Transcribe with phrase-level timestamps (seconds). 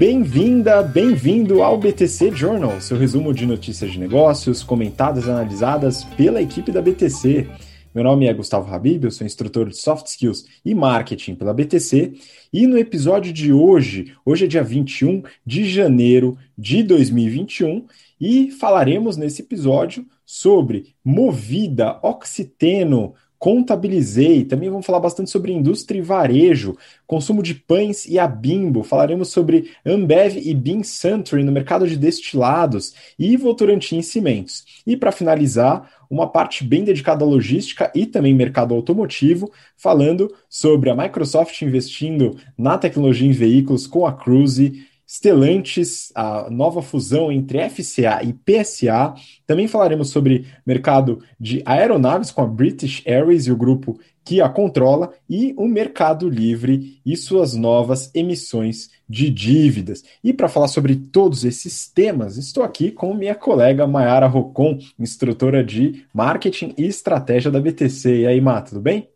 [0.00, 6.40] Bem-vinda, bem-vindo ao BTC Journal, seu resumo de notícias de negócios comentadas e analisadas pela
[6.40, 7.46] equipe da BTC.
[7.94, 12.14] Meu nome é Gustavo Habib, eu sou instrutor de Soft Skills e Marketing pela BTC.
[12.50, 17.84] E no episódio de hoje, hoje é dia 21 de janeiro de 2021,
[18.18, 26.02] e falaremos nesse episódio sobre Movida, Oxiteno, Contabilizei, também vamos falar bastante sobre indústria e
[26.02, 26.76] varejo,
[27.06, 31.96] consumo de pães e a Bimbo, falaremos sobre Ambev e Bean Suntory no mercado de
[31.96, 34.82] destilados e Votorantim em cimentos.
[34.86, 40.90] E para finalizar, uma parte bem dedicada à logística e também mercado automotivo, falando sobre
[40.90, 47.68] a Microsoft investindo na tecnologia em veículos com a Cruise, Stellantis, a nova fusão entre
[47.68, 49.12] FCA e PSA.
[49.44, 54.48] Também falaremos sobre mercado de aeronaves com a British Airways e o grupo que a
[54.48, 60.04] controla e o Mercado Livre e suas novas emissões de dívidas.
[60.22, 65.64] E para falar sobre todos esses temas, estou aqui com minha colega Mayara Rocon, instrutora
[65.64, 68.20] de marketing e estratégia da BTC.
[68.20, 69.08] E aí, Má, tudo bem?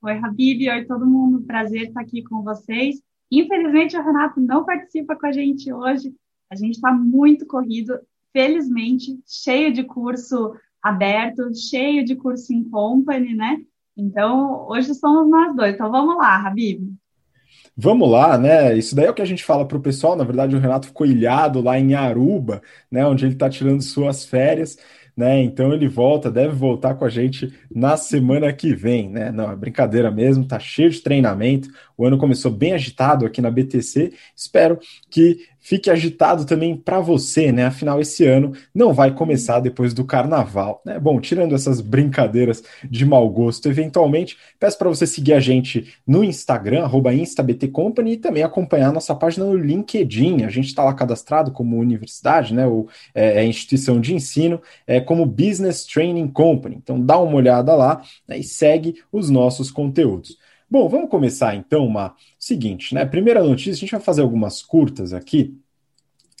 [0.00, 3.02] Oi, Habib, oi todo mundo, prazer estar aqui com vocês.
[3.32, 6.12] Infelizmente, o Renato não participa com a gente hoje.
[6.50, 7.98] A gente está muito corrido,
[8.30, 13.56] felizmente, cheio de curso aberto, cheio de curso em company, né?
[13.96, 15.74] Então, hoje somos nós dois.
[15.74, 16.92] Então, vamos lá, Habib.
[17.74, 18.76] Vamos lá, né?
[18.76, 20.14] Isso daí é o que a gente fala para o pessoal.
[20.14, 22.60] Na verdade, o Renato ficou ilhado lá em Aruba,
[22.90, 23.06] né?
[23.06, 24.76] Onde ele está tirando suas férias
[25.16, 25.42] né?
[25.42, 29.30] Então ele volta, deve voltar com a gente na semana que vem, né?
[29.30, 31.68] Não, é brincadeira mesmo, tá cheio de treinamento.
[31.96, 34.12] O ano começou bem agitado aqui na BTC.
[34.36, 34.78] Espero
[35.10, 37.66] que fique agitado também para você, né?
[37.66, 40.98] Afinal, esse ano não vai começar depois do carnaval, né?
[40.98, 46.24] Bom, tirando essas brincadeiras de mau gosto, eventualmente, peço para você seguir a gente no
[46.24, 50.44] Instagram, instabtcompany, e também acompanhar a nossa página no LinkedIn.
[50.44, 52.66] A gente está lá cadastrado como universidade, né?
[52.66, 56.76] Ou é, é, instituição de ensino, é, como Business Training Company.
[56.76, 60.36] Então, dá uma olhada lá né, e segue os nossos conteúdos.
[60.72, 63.04] Bom, vamos começar então uma seguinte, né?
[63.04, 65.54] Primeira notícia, a gente vai fazer algumas curtas aqui,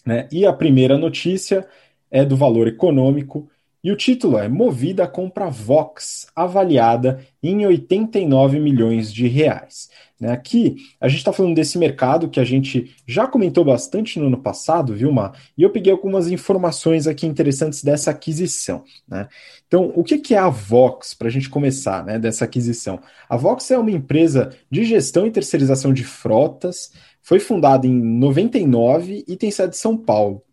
[0.06, 0.26] né?
[0.32, 1.68] E a primeira notícia
[2.10, 3.50] é do valor econômico
[3.84, 9.90] e o título é Movida compra Vox, avaliada em 89 milhões de reais.
[10.22, 10.30] Né?
[10.30, 14.38] Aqui a gente está falando desse mercado que a gente já comentou bastante no ano
[14.40, 15.32] passado, viu, Mar?
[15.58, 18.84] E eu peguei algumas informações aqui interessantes dessa aquisição.
[19.08, 19.26] Né?
[19.66, 23.00] Então, o que, que é a Vox, para a gente começar, né, dessa aquisição?
[23.28, 29.24] A Vox é uma empresa de gestão e terceirização de frotas, foi fundada em 99
[29.26, 30.44] e tem sede em São Paulo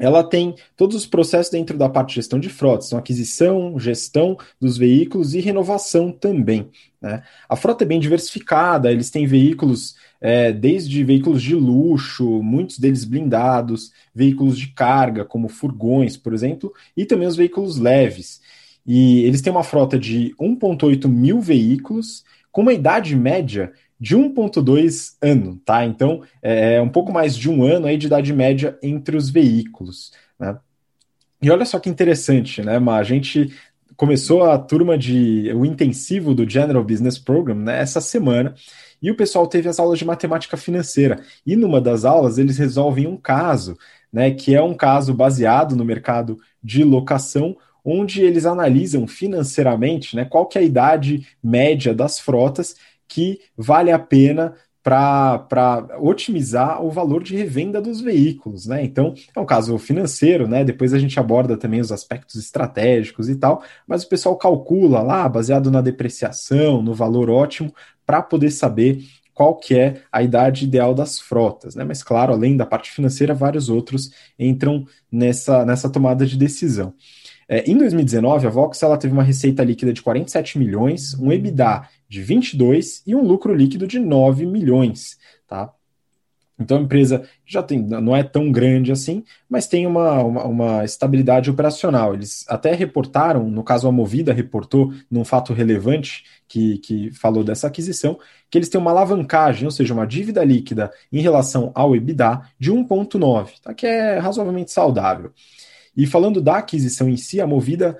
[0.00, 4.36] ela tem todos os processos dentro da parte de gestão de frotas, então aquisição, gestão
[4.58, 6.70] dos veículos e renovação também.
[7.00, 7.22] Né?
[7.46, 13.04] A frota é bem diversificada, eles têm veículos é, desde veículos de luxo, muitos deles
[13.04, 18.40] blindados, veículos de carga, como furgões, por exemplo, e também os veículos leves.
[18.86, 25.16] E eles têm uma frota de 1,8 mil veículos, com uma idade média de 1,2
[25.20, 25.84] ano, tá?
[25.84, 29.28] Então, é, é um pouco mais de um ano aí de idade média entre os
[29.28, 30.56] veículos, né?
[31.42, 32.76] E olha só que interessante, né?
[32.76, 33.50] A gente
[34.00, 38.54] começou a turma de o intensivo do General Business Program né, essa semana
[39.02, 41.22] e o pessoal teve as aulas de matemática financeira.
[41.44, 43.76] E numa das aulas eles resolvem um caso,
[44.10, 50.24] né, que é um caso baseado no mercado de locação, onde eles analisam financeiramente né,
[50.24, 52.76] qual que é a idade média das frotas
[53.10, 58.82] que vale a pena para otimizar o valor de revenda dos veículos, né?
[58.82, 60.64] Então, é um caso financeiro, né?
[60.64, 65.28] Depois a gente aborda também os aspectos estratégicos e tal, mas o pessoal calcula lá,
[65.28, 67.74] baseado na depreciação, no valor ótimo,
[68.06, 69.04] para poder saber
[69.34, 71.84] qual que é a idade ideal das frotas, né?
[71.84, 76.94] Mas claro, além da parte financeira, vários outros entram nessa, nessa tomada de decisão.
[77.46, 81.82] É, em 2019, a Vox ela teve uma receita líquida de 47 milhões, um EBITDA
[82.10, 85.16] de 22 e um lucro líquido de 9 milhões,
[85.46, 85.72] tá?
[86.58, 90.84] Então a empresa já tem, não é tão grande assim, mas tem uma, uma, uma,
[90.84, 92.12] estabilidade operacional.
[92.12, 97.68] Eles até reportaram, no caso a Movida reportou num fato relevante que, que falou dessa
[97.68, 98.18] aquisição,
[98.50, 102.70] que eles têm uma alavancagem, ou seja, uma dívida líquida em relação ao EBITDA de
[102.70, 103.72] 1,9, tá?
[103.72, 105.32] que é razoavelmente saudável.
[105.96, 107.98] E falando da aquisição em si, a Movida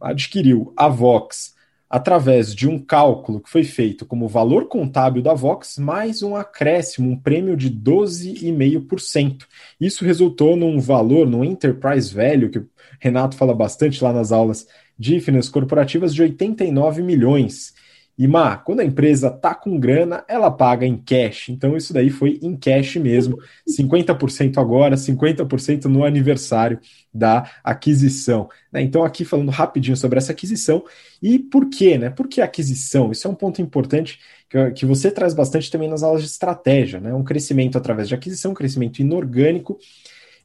[0.00, 1.55] adquiriu a Vox
[1.88, 7.10] através de um cálculo que foi feito como valor contábil da Vox mais um acréscimo,
[7.10, 9.46] um prêmio de 12,5%.
[9.80, 12.68] Isso resultou num valor, no enterprise value, que o
[13.00, 14.66] Renato fala bastante lá nas aulas
[14.98, 17.74] de finanças corporativas, de 89 milhões.
[18.18, 21.50] E Má, quando a empresa tá com grana, ela paga em cash.
[21.50, 26.80] Então isso daí foi em cash mesmo, 50% agora, 50% no aniversário
[27.12, 28.48] da aquisição.
[28.72, 28.82] Né?
[28.82, 30.84] Então aqui falando rapidinho sobre essa aquisição
[31.22, 32.10] e por quê, né?
[32.10, 33.12] Por que aquisição?
[33.12, 34.18] Isso é um ponto importante
[34.48, 37.12] que, que você traz bastante também nas aulas de estratégia, né?
[37.12, 39.78] Um crescimento através de aquisição, um crescimento inorgânico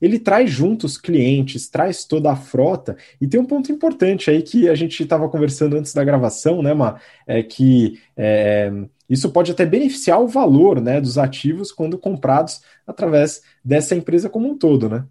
[0.01, 4.41] ele traz junto os clientes, traz toda a frota, e tem um ponto importante aí
[4.41, 6.99] que a gente estava conversando antes da gravação, né, Ma?
[7.27, 8.71] É que é,
[9.09, 14.49] isso pode até beneficiar o valor né, dos ativos quando comprados através dessa empresa como
[14.49, 15.05] um todo, né?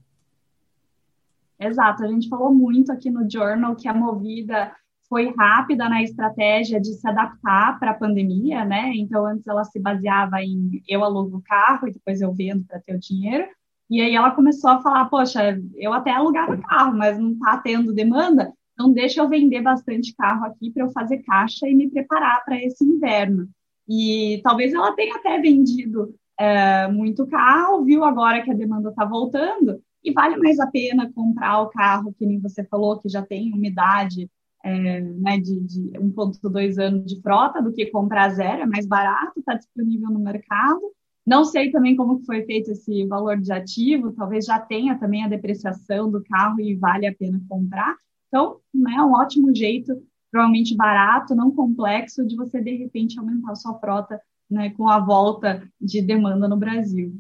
[1.59, 4.73] Exato, a gente falou muito aqui no Journal que a Movida
[5.11, 8.93] foi rápida na estratégia de se adaptar para a pandemia, né?
[8.95, 12.81] Então, antes ela se baseava em eu alugo o carro e depois eu vendo para
[12.81, 13.45] ter o dinheiro.
[13.91, 17.93] E aí ela começou a falar, poxa, eu até alugava carro, mas não está tendo
[17.93, 22.45] demanda, então deixa eu vender bastante carro aqui para eu fazer caixa e me preparar
[22.45, 23.49] para esse inverno.
[23.89, 29.05] E talvez ela tenha até vendido é, muito carro, viu agora que a demanda está
[29.05, 33.21] voltando, e vale mais a pena comprar o carro, que nem você falou, que já
[33.21, 34.31] tem umidade
[34.65, 39.41] é, né, de, de 1,2 anos de frota, do que comprar zero, é mais barato,
[39.41, 40.81] está disponível no mercado.
[41.27, 45.29] Não sei também como foi feito esse valor de ativo, talvez já tenha também a
[45.29, 47.95] depreciação do carro e vale a pena comprar.
[48.29, 53.53] Então, né, é um ótimo jeito, provavelmente barato, não complexo, de você, de repente, aumentar
[53.53, 54.21] a sua frota
[54.51, 57.17] né, com a volta de demanda no Brasil.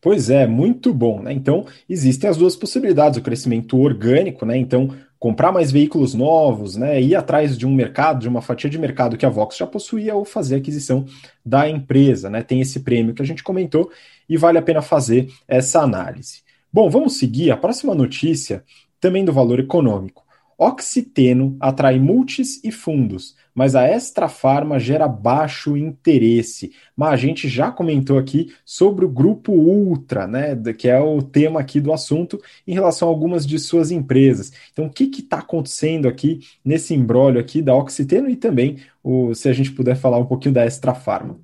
[0.00, 1.32] Pois é, muito bom, né?
[1.32, 4.54] Então, existem as duas possibilidades, o crescimento orgânico, né?
[4.54, 8.78] Então, comprar mais veículos novos, né, ir atrás de um mercado, de uma fatia de
[8.78, 11.06] mercado que a Vox já possuía ou fazer aquisição
[11.42, 12.42] da empresa, né?
[12.42, 13.90] Tem esse prêmio que a gente comentou
[14.28, 16.42] e vale a pena fazer essa análise.
[16.70, 18.62] Bom, vamos seguir a próxima notícia,
[19.00, 20.23] também do valor econômico.
[20.58, 26.72] Oxiteno atrai multis e fundos, mas a Extra Farma gera baixo interesse.
[26.96, 31.60] Mas a gente já comentou aqui sobre o grupo Ultra, né, que é o tema
[31.60, 34.52] aqui do assunto, em relação a algumas de suas empresas.
[34.72, 39.48] Então, o que está acontecendo aqui nesse embrólio aqui da Oxiteno e também o, se
[39.48, 41.38] a gente puder falar um pouquinho da Extra Farma.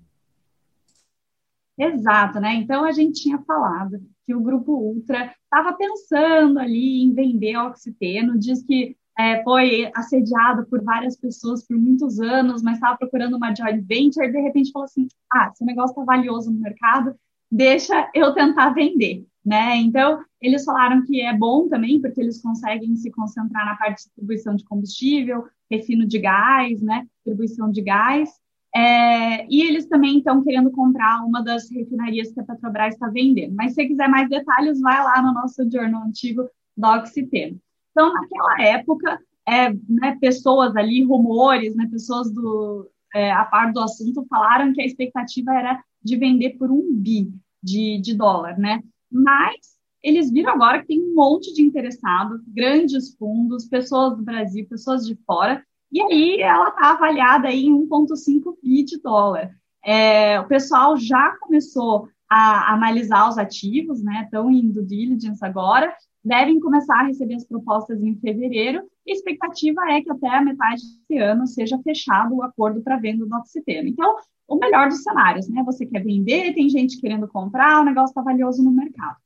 [1.78, 2.54] Exato, né?
[2.56, 8.38] Então a gente tinha falado que o grupo Ultra estava pensando ali em vender oxiteno,
[8.38, 13.54] diz que é, foi assediado por várias pessoas por muitos anos, mas estava procurando uma
[13.54, 17.14] joint venture, e de repente falou assim: ah, esse negócio está valioso no mercado,
[17.50, 19.26] deixa eu tentar vender.
[19.44, 19.76] Né?
[19.76, 24.04] Então, eles falaram que é bom também, porque eles conseguem se concentrar na parte de
[24.04, 27.06] distribuição de combustível, refino de gás, né?
[27.16, 28.30] distribuição de gás.
[28.74, 33.54] É, e eles também estão querendo comprar uma das refinarias que a Petrobras está vendendo.
[33.54, 37.58] Mas se quiser mais detalhes, vai lá no nosso jornal antigo do Oxiteno.
[37.90, 43.80] Então, naquela época, é, né, pessoas ali, rumores, né, pessoas do, é, a par do
[43.80, 47.32] assunto falaram que a expectativa era de vender por um bi
[47.62, 48.82] de, de dólar, né?
[49.10, 54.66] Mas eles viram agora que tem um monte de interessados, grandes fundos, pessoas do Brasil,
[54.68, 59.50] pessoas de fora, e aí ela está avaliada em 1,5 bi de dólar.
[59.84, 64.22] É, o pessoal já começou a analisar os ativos, né?
[64.24, 65.92] Estão em due diligence agora,
[66.24, 68.84] devem começar a receber as propostas em fevereiro.
[69.04, 72.98] E a expectativa é que até a metade desse ano seja fechado o acordo para
[72.98, 73.88] venda do oxiteno.
[73.88, 74.14] Então,
[74.46, 75.62] o melhor dos cenários, né?
[75.64, 79.16] Você quer vender, tem gente querendo comprar, o negócio está valioso no mercado.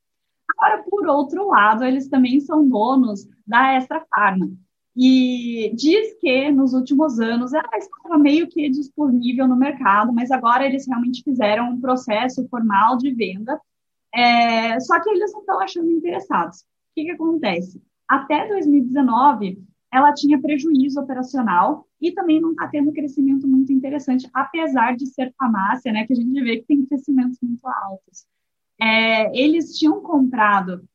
[0.57, 4.51] Agora, por outro lado, eles também são donos da Extra Farma.
[4.97, 10.65] E diz que nos últimos anos ela estava meio que disponível no mercado, mas agora
[10.65, 13.61] eles realmente fizeram um processo formal de venda.
[14.15, 17.83] É, só que eles não estão achando interessados que, que acontece?
[18.09, 19.59] Até 2019,
[19.93, 25.35] ela tinha prejuízo operacional e também não está tendo crescimento muito interessante, apesar de ser
[25.39, 28.27] farmácia, né, que a gente vê que tem crescimentos muito altos.
[28.81, 30.87] É, eles tinham comprado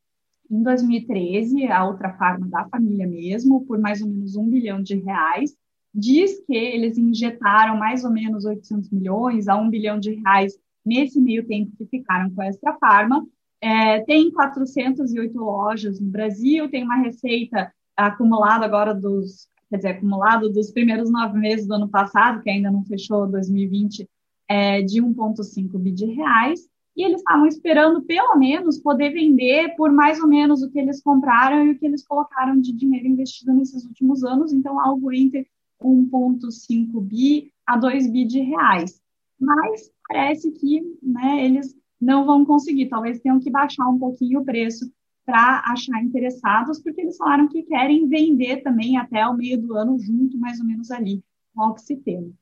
[0.50, 4.96] em 2013 a outra farma da família mesmo, por mais ou menos um bilhão de
[4.96, 5.56] reais.
[5.94, 10.54] Diz que eles injetaram mais ou menos 800 milhões a um bilhão de reais
[10.86, 13.26] nesse meio tempo que ficaram com a Extra Farma,
[13.62, 20.50] é, tem 408 lojas no Brasil, tem uma receita acumulada agora dos, quer dizer, acumulado
[20.50, 24.08] dos primeiros nove meses do ano passado, que ainda não fechou 2020,
[24.48, 26.69] é, de 1,5 bi de reais,
[27.00, 31.02] e eles estavam esperando pelo menos poder vender por mais ou menos o que eles
[31.02, 35.48] compraram e o que eles colocaram de dinheiro investido nesses últimos anos, então algo entre
[35.82, 39.02] 1,5 bi a 2 bi de reais.
[39.40, 42.90] Mas parece que né, eles não vão conseguir.
[42.90, 44.92] Talvez tenham que baixar um pouquinho o preço
[45.26, 49.98] para achar interessados, porque eles falaram que querem vender também até o meio do ano
[49.98, 51.24] junto, mais ou menos ali,
[51.56, 52.36] com o oxiteno.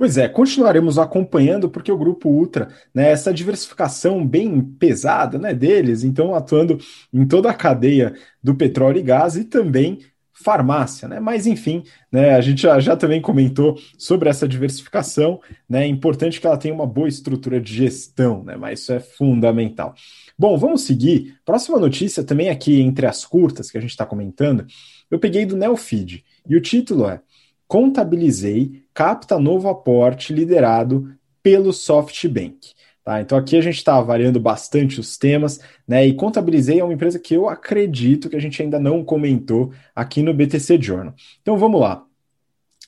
[0.00, 6.04] Pois é, continuaremos acompanhando porque o grupo Ultra, né, essa diversificação bem pesada, né, deles,
[6.04, 6.78] então atuando
[7.12, 9.98] em toda a cadeia do petróleo e gás e também
[10.32, 11.20] farmácia, né?
[11.20, 15.38] Mas enfim, né, a gente já, já também comentou sobre essa diversificação,
[15.68, 15.84] né?
[15.84, 18.56] É importante que ela tenha uma boa estrutura de gestão, né?
[18.56, 19.94] Mas isso é fundamental.
[20.38, 21.36] Bom, vamos seguir.
[21.44, 24.64] Próxima notícia, também aqui entre as curtas que a gente está comentando,
[25.10, 27.20] eu peguei do Neofeed e o título é
[27.68, 32.72] Contabilizei, capta novo aporte liderado pelo SoftBank.
[33.04, 33.20] Tá?
[33.20, 36.06] Então aqui a gente está avaliando bastante os temas, né?
[36.06, 40.22] E Contabilizei é uma empresa que eu acredito que a gente ainda não comentou aqui
[40.22, 41.14] no BTC Journal.
[41.40, 42.04] Então vamos lá.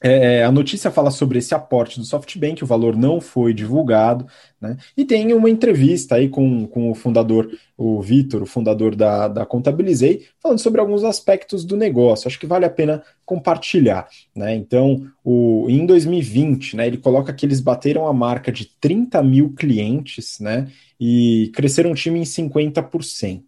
[0.03, 4.27] É, é, a notícia fala sobre esse aporte do SoftBank, o valor não foi divulgado,
[4.61, 4.77] né?
[4.97, 9.47] E tem uma entrevista aí com, com o fundador, o Vitor, o fundador da, da
[9.47, 12.27] Contabilizei, falando sobre alguns aspectos do negócio.
[12.27, 14.57] Acho que vale a pena compartilhar, né?
[14.57, 19.53] Então, o, em 2020, né, ele coloca que eles bateram a marca de 30 mil
[19.53, 20.67] clientes, né?
[20.99, 23.43] E cresceram o time em 50%.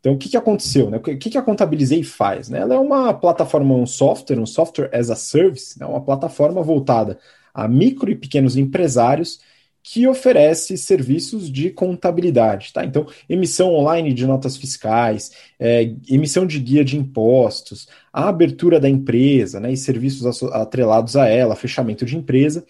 [0.00, 0.90] Então, o que, que aconteceu?
[0.90, 0.96] Né?
[0.96, 2.48] O que, que a Contabilizei faz?
[2.48, 2.60] Né?
[2.60, 5.86] Ela é uma plataforma, um software, um software as a service, né?
[5.86, 7.18] uma plataforma voltada
[7.52, 9.40] a micro e pequenos empresários
[9.82, 12.72] que oferece serviços de contabilidade.
[12.72, 12.84] Tá?
[12.84, 18.88] Então, emissão online de notas fiscais, é, emissão de guia de impostos, a abertura da
[18.88, 22.64] empresa né, e serviços atrelados a ela, fechamento de empresa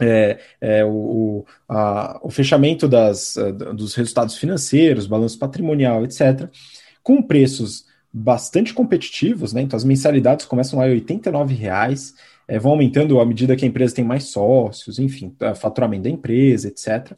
[0.00, 3.36] é, é, o, a, o, fechamento das,
[3.74, 6.48] dos resultados financeiros, balanço patrimonial, etc.,
[7.02, 9.62] com preços bastante competitivos, né?
[9.62, 12.14] Então as mensalidades começam lá em R$ reais,
[12.46, 16.68] é, vão aumentando à medida que a empresa tem mais sócios, enfim, faturamento da empresa,
[16.68, 17.12] etc.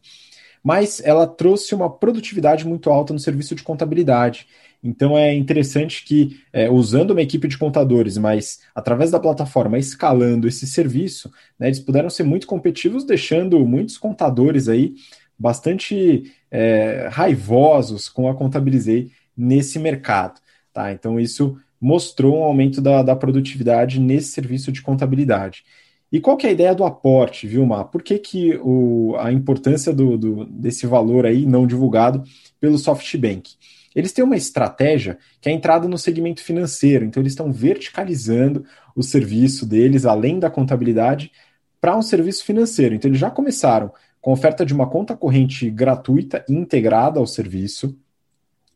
[0.62, 4.46] Mas ela trouxe uma produtividade muito alta no serviço de contabilidade.
[4.84, 10.46] Então é interessante que, é, usando uma equipe de contadores, mas através da plataforma escalando
[10.46, 14.94] esse serviço, né, eles puderam ser muito competitivos, deixando muitos contadores aí
[15.38, 20.38] bastante é, raivosos com a Contabilizei nesse mercado.
[20.70, 20.92] Tá?
[20.92, 25.64] Então isso mostrou um aumento da, da produtividade nesse serviço de contabilidade.
[26.12, 27.84] E qual que é a ideia do aporte, viu, Mar?
[27.84, 32.22] Por que, que o, a importância do, do, desse valor aí não divulgado
[32.60, 33.54] pelo SoftBank?
[33.94, 38.64] Eles têm uma estratégia que é a entrada no segmento financeiro, então eles estão verticalizando
[38.94, 41.30] o serviço deles, além da contabilidade,
[41.80, 42.94] para um serviço financeiro.
[42.94, 47.96] Então eles já começaram com oferta de uma conta corrente gratuita integrada ao serviço,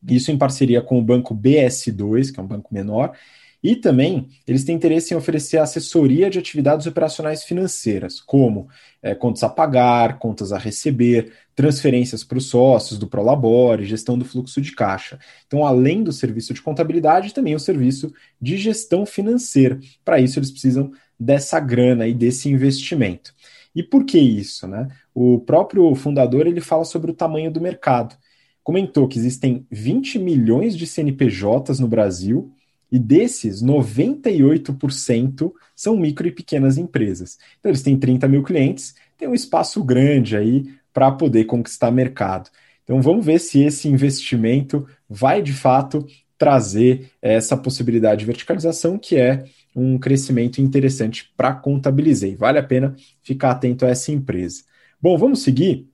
[0.07, 3.17] isso em parceria com o banco BS2, que é um banco menor,
[3.63, 8.69] e também eles têm interesse em oferecer assessoria de atividades operacionais financeiras, como
[9.03, 14.25] é, contas a pagar, contas a receber, transferências para os sócios do Prolabore, gestão do
[14.25, 15.19] fluxo de caixa.
[15.47, 19.81] Então, além do serviço de contabilidade, também o serviço de gestão financeira.
[20.05, 23.35] Para isso, eles precisam dessa grana e desse investimento.
[23.75, 24.69] E por que isso?
[24.69, 24.89] Né?
[25.13, 28.17] O próprio fundador ele fala sobre o tamanho do mercado.
[28.63, 32.53] Comentou que existem 20 milhões de CNPJs no Brasil
[32.91, 37.39] e desses, 98% são micro e pequenas empresas.
[37.59, 42.51] Então, eles têm 30 mil clientes, tem um espaço grande aí para poder conquistar mercado.
[42.83, 46.07] Então, vamos ver se esse investimento vai de fato
[46.39, 52.35] trazer essa possibilidade de verticalização, que é um crescimento interessante para Contabilizei.
[52.35, 54.63] Vale a pena ficar atento a essa empresa.
[55.01, 55.89] Bom, vamos seguir.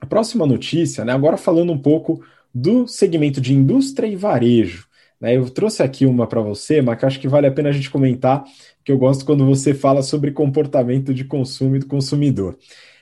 [0.00, 2.22] A próxima notícia, né, agora falando um pouco
[2.54, 4.86] do segmento de indústria e varejo.
[5.22, 5.36] Né?
[5.36, 7.88] Eu trouxe aqui uma para você, mas que acho que vale a pena a gente
[7.88, 8.44] comentar,
[8.84, 12.58] que eu gosto quando você fala sobre comportamento de consumo do consumidor.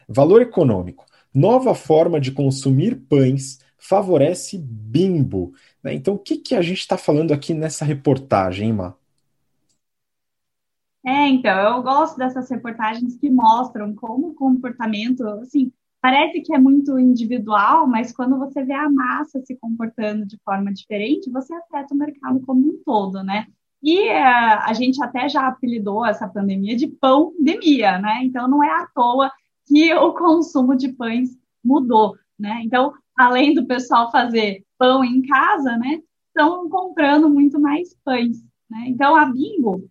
[0.07, 1.07] Valor econômico.
[1.35, 5.55] Nova forma de consumir pães favorece bimbo.
[5.83, 5.95] Né?
[5.95, 8.95] Então, o que, que a gente está falando aqui nessa reportagem, hein, Má?
[11.07, 16.59] É, então, eu gosto dessas reportagens que mostram como o comportamento, assim, parece que é
[16.59, 21.95] muito individual, mas quando você vê a massa se comportando de forma diferente, você afeta
[21.95, 23.47] o mercado como um todo, né?
[23.83, 28.21] E uh, a gente até já apelidou essa pandemia de pandemia, né?
[28.25, 29.31] Então não é à toa
[29.67, 31.31] que o consumo de pães
[31.65, 32.61] mudou, né?
[32.65, 36.01] Então, além do pessoal fazer pão em casa, né?
[36.29, 38.85] Estão comprando muito mais pães, né?
[38.87, 39.89] Então a Bimbo,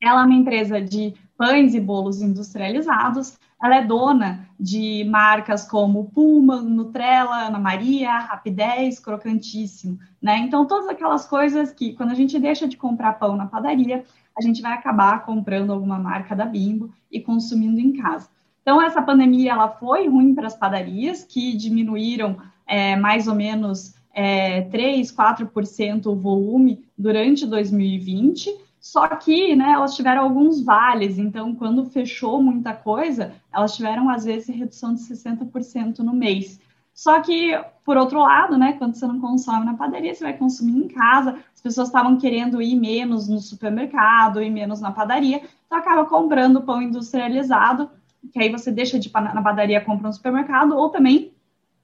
[0.00, 3.38] ela é uma empresa de pães e bolos industrializados.
[3.62, 10.38] Ela é dona de marcas como Puma, Nutrela, Ana Maria, Rapidez, Crocantíssimo, né?
[10.38, 14.04] Então, todas aquelas coisas que, quando a gente deixa de comprar pão na padaria,
[14.36, 18.28] a gente vai acabar comprando alguma marca da Bimbo e consumindo em casa.
[18.60, 22.36] Então, essa pandemia ela foi ruim para as padarias, que diminuíram
[22.66, 28.50] é, mais ou menos é, 3, 4% o volume durante 2020,
[28.84, 34.26] Só que, né, elas tiveram alguns vales, então quando fechou muita coisa, elas tiveram às
[34.26, 36.60] vezes redução de 60% no mês.
[36.92, 40.84] Só que, por outro lado, né, quando você não consome na padaria, você vai consumir
[40.84, 41.38] em casa.
[41.54, 46.60] As pessoas estavam querendo ir menos no supermercado, ir menos na padaria, então acaba comprando
[46.60, 47.88] pão industrializado,
[48.34, 51.32] que aí você deixa de ir na padaria, compra no supermercado, ou também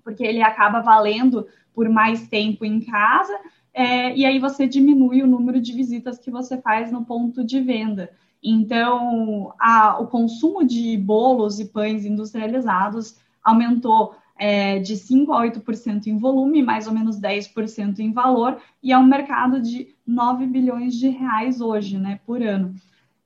[0.04, 3.32] porque ele acaba valendo por mais tempo em casa
[3.72, 7.60] é, e aí você diminui o número de visitas que você faz no ponto de
[7.60, 8.10] venda.
[8.42, 16.06] Então, a, o consumo de bolos e pães industrializados aumentou é, de 5% a 8%
[16.06, 20.94] em volume, mais ou menos 10% em valor, e é um mercado de 9 bilhões
[20.94, 22.74] de reais hoje, né, por ano.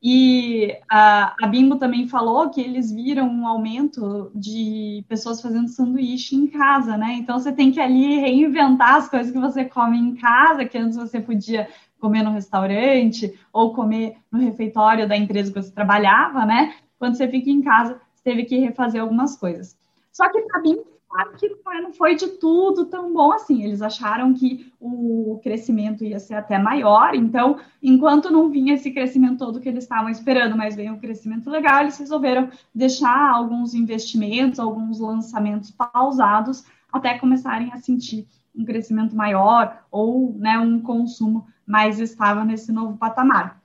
[0.06, 6.36] E a, a Bimbo também falou que eles viram um aumento de pessoas fazendo sanduíche
[6.36, 7.14] em casa, né?
[7.14, 10.98] Então você tem que ali reinventar as coisas que você come em casa, que antes
[10.98, 16.74] você podia comer no restaurante ou comer no refeitório da empresa que você trabalhava, né?
[16.98, 19.74] Quando você fica em casa, você teve que refazer algumas coisas.
[20.12, 20.84] Só que a Bimbo
[21.14, 21.48] claro que
[21.80, 23.62] não foi de tudo tão bom assim.
[23.62, 29.38] Eles acharam que o crescimento ia ser até maior, então, enquanto não vinha esse crescimento
[29.38, 34.58] todo que eles estavam esperando, mas veio um crescimento legal, eles resolveram deixar alguns investimentos,
[34.58, 42.00] alguns lançamentos pausados, até começarem a sentir um crescimento maior ou né, um consumo mais
[42.00, 43.60] estável nesse novo patamar.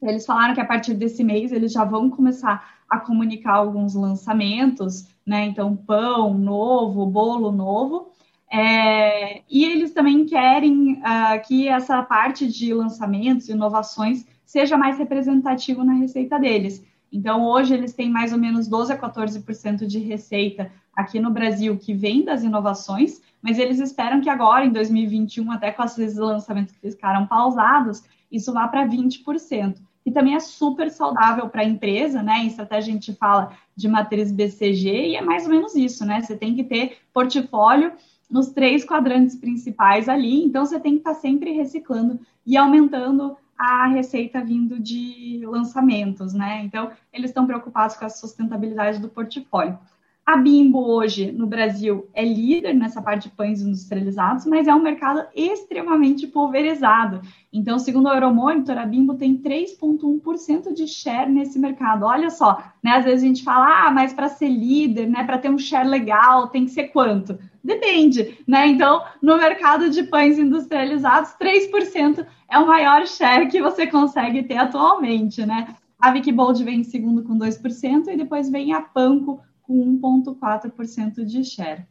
[0.00, 5.08] Eles falaram que a partir desse mês eles já vão começar a comunicar alguns lançamentos,
[5.26, 5.44] né?
[5.46, 8.12] Então, pão novo, bolo novo.
[8.50, 15.82] É, e eles também querem uh, que essa parte de lançamentos, inovações, seja mais representativo
[15.82, 16.84] na receita deles.
[17.12, 21.76] Então, hoje eles têm mais ou menos 12 a 14% de receita aqui no Brasil
[21.76, 26.72] que vem das inovações, mas eles esperam que agora, em 2021, até com esses lançamentos
[26.72, 32.22] que ficaram pausados, isso vá para 20% e também é super saudável para a empresa,
[32.22, 32.38] né?
[32.38, 36.20] Em estratégia a gente fala de matriz BCG e é mais ou menos isso, né?
[36.20, 37.92] Você tem que ter portfólio
[38.30, 43.36] nos três quadrantes principais ali, então você tem que estar tá sempre reciclando e aumentando
[43.56, 46.62] a receita vindo de lançamentos, né?
[46.64, 49.78] Então, eles estão preocupados com a sustentabilidade do portfólio.
[50.26, 54.80] A Bimbo hoje no Brasil é líder nessa parte de pães industrializados, mas é um
[54.80, 57.20] mercado extremamente pulverizado.
[57.52, 62.06] Então, segundo o Euromonitor, a Bimbo tem 3,1% de share nesse mercado.
[62.06, 62.92] Olha só, né?
[62.92, 65.86] Às vezes a gente fala, ah, mas para ser líder, né, para ter um share
[65.86, 67.38] legal, tem que ser quanto?
[67.62, 68.66] Depende, né?
[68.66, 74.56] Então, no mercado de pães industrializados, 3% é o maior share que você consegue ter
[74.56, 75.74] atualmente, né?
[76.00, 81.24] A Vicky Bold vem em segundo com 2% e depois vem a Panko com 1,4%
[81.24, 81.86] de share.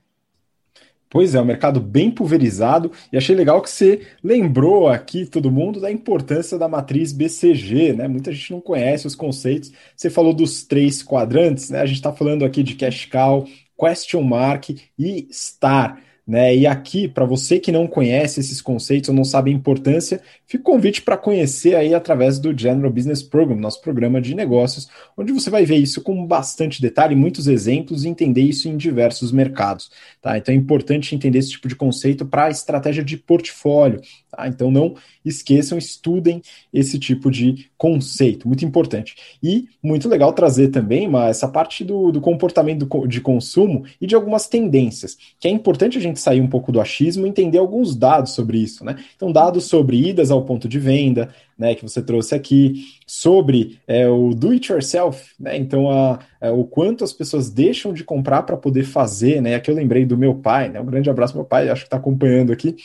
[1.14, 5.80] Pois é, um mercado bem pulverizado e achei legal que você lembrou aqui todo mundo
[5.80, 8.08] da importância da matriz BCG, né?
[8.08, 9.72] Muita gente não conhece os conceitos.
[9.96, 11.82] Você falou dos três quadrantes, né?
[11.82, 13.46] A gente está falando aqui de cash cow,
[13.78, 16.02] question mark e star.
[16.26, 16.56] Né?
[16.56, 20.62] E aqui, para você que não conhece esses conceitos ou não sabe a importância, fica
[20.62, 25.34] o convite para conhecer aí através do General Business Program, nosso programa de negócios, onde
[25.34, 29.92] você vai ver isso com bastante detalhe, muitos exemplos e entender isso em diversos mercados.
[30.22, 30.38] Tá?
[30.38, 34.00] Então é importante entender esse tipo de conceito para a estratégia de portfólio.
[34.32, 34.48] Tá?
[34.48, 36.42] Então não esqueçam, estudem
[36.74, 39.16] esse tipo de conceito, muito importante.
[39.42, 44.16] E muito legal trazer também uma, essa parte do, do comportamento de consumo e de
[44.16, 47.96] algumas tendências, que é importante a gente sair um pouco do achismo e entender alguns
[47.96, 48.84] dados sobre isso.
[48.84, 48.98] Né?
[49.16, 54.08] Então, dados sobre idas ao ponto de venda, né, que você trouxe aqui, sobre é,
[54.08, 55.58] o do it yourself, né?
[55.58, 59.56] Então, a, a, o quanto as pessoas deixam de comprar para poder fazer, né?
[59.56, 60.80] Aqui eu lembrei do meu pai, né?
[60.80, 62.76] Um grande abraço, meu pai, acho que está acompanhando aqui,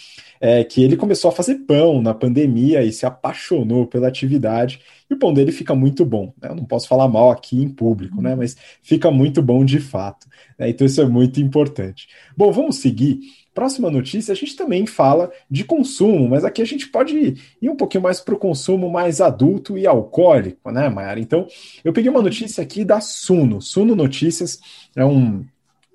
[0.40, 4.80] é, que ele começou a fazer pão na pandemia e se apaixonou pela atividade.
[5.10, 6.34] E o pão dele fica muito bom.
[6.40, 6.50] Né?
[6.50, 8.34] Eu não posso falar mal aqui em público, né?
[8.34, 10.26] Mas fica muito bom de fato.
[10.58, 10.68] Né?
[10.70, 12.08] Então, isso é muito importante.
[12.36, 13.20] Bom, vamos seguir.
[13.58, 17.74] Próxima notícia, a gente também fala de consumo, mas aqui a gente pode ir um
[17.74, 21.18] pouquinho mais para o consumo mais adulto e alcoólico, né, Mayara?
[21.18, 21.44] Então,
[21.82, 23.60] eu peguei uma notícia aqui da Suno.
[23.60, 24.60] Suno Notícias
[24.94, 25.44] é um,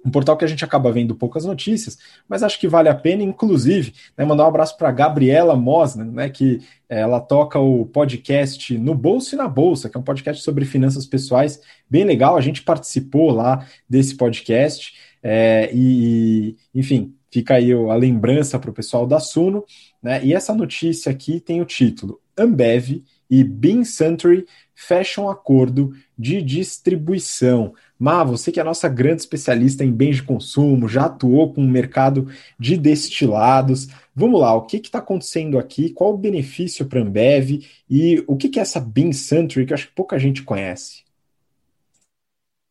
[0.05, 1.97] um portal que a gente acaba vendo poucas notícias,
[2.27, 6.29] mas acho que vale a pena, inclusive, né, mandar um abraço para Gabriela Mosna, né,
[6.29, 10.65] que ela toca o podcast No Bolso e na Bolsa, que é um podcast sobre
[10.65, 12.35] finanças pessoais, bem legal.
[12.35, 14.91] A gente participou lá desse podcast
[15.23, 19.65] é, e, enfim, Fica aí a lembrança para o pessoal da Suno,
[20.03, 20.23] né?
[20.23, 27.73] E essa notícia aqui tem o título: Ambev e Bean Suntory fecham acordo de distribuição.
[27.97, 31.63] Má, você que é a nossa grande especialista em bens de consumo, já atuou com
[31.63, 32.27] o mercado
[32.59, 33.87] de destilados.
[34.15, 35.89] Vamos lá, o que está acontecendo aqui?
[35.89, 39.73] Qual o benefício para a Ambev e o que, que é essa Bean Century que
[39.73, 41.01] eu acho que pouca gente conhece?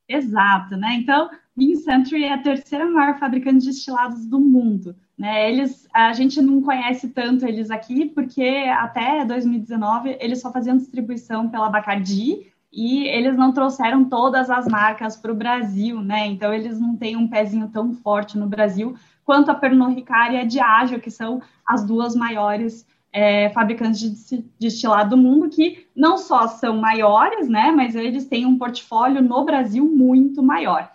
[0.09, 0.95] Exato, né?
[0.95, 4.97] Então, Bean Century é a terceira maior fabricante de destilados do mundo.
[5.19, 5.53] Né?
[5.53, 8.43] Eles, a gente não conhece tanto eles aqui, porque
[8.77, 15.15] até 2019 eles só faziam distribuição pela Bacardi e eles não trouxeram todas as marcas
[15.17, 16.27] para o Brasil, né?
[16.27, 20.39] Então eles não têm um pezinho tão forte no Brasil quanto a Pernod Ricard e
[20.39, 26.17] a Diageo, que são as duas maiores é, fabricantes de destilado do mundo, que não
[26.17, 27.71] só são maiores, né?
[27.71, 30.91] Mas eles têm um portfólio no Brasil muito maior.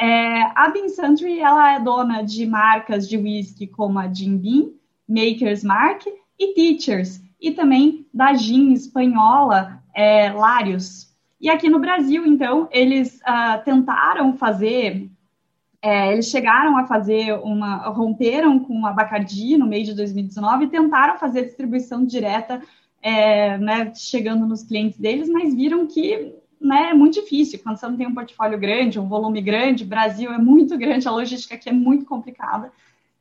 [0.00, 4.72] É, a Bean Century ela é dona de marcas de whisky como a Jim Beam,
[5.06, 6.06] Maker's Mark
[6.38, 11.14] e Teachers, e também da gin espanhola é, Larios.
[11.38, 15.10] E aqui no Brasil, então, eles uh, tentaram fazer,
[15.82, 20.68] é, eles chegaram a fazer uma, romperam com a Bacardi no mês de 2019 e
[20.68, 22.62] tentaram fazer distribuição direta,
[23.02, 27.58] é, né, chegando nos clientes deles, mas viram que né, é muito difícil.
[27.62, 31.10] Quando você não tem um portfólio grande, um volume grande, Brasil é muito grande, a
[31.10, 32.72] logística aqui é muito complicada.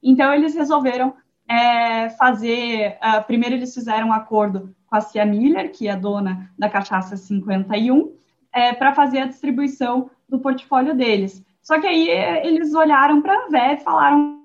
[0.03, 1.13] Então, eles resolveram
[1.47, 2.97] é, fazer.
[2.97, 7.15] Uh, primeiro, eles fizeram um acordo com a Cia Miller, que é dona da Cachaça
[7.15, 8.11] 51,
[8.53, 11.43] é, para fazer a distribuição do portfólio deles.
[11.61, 12.09] Só que aí
[12.43, 14.39] eles olharam para a Ambev e falaram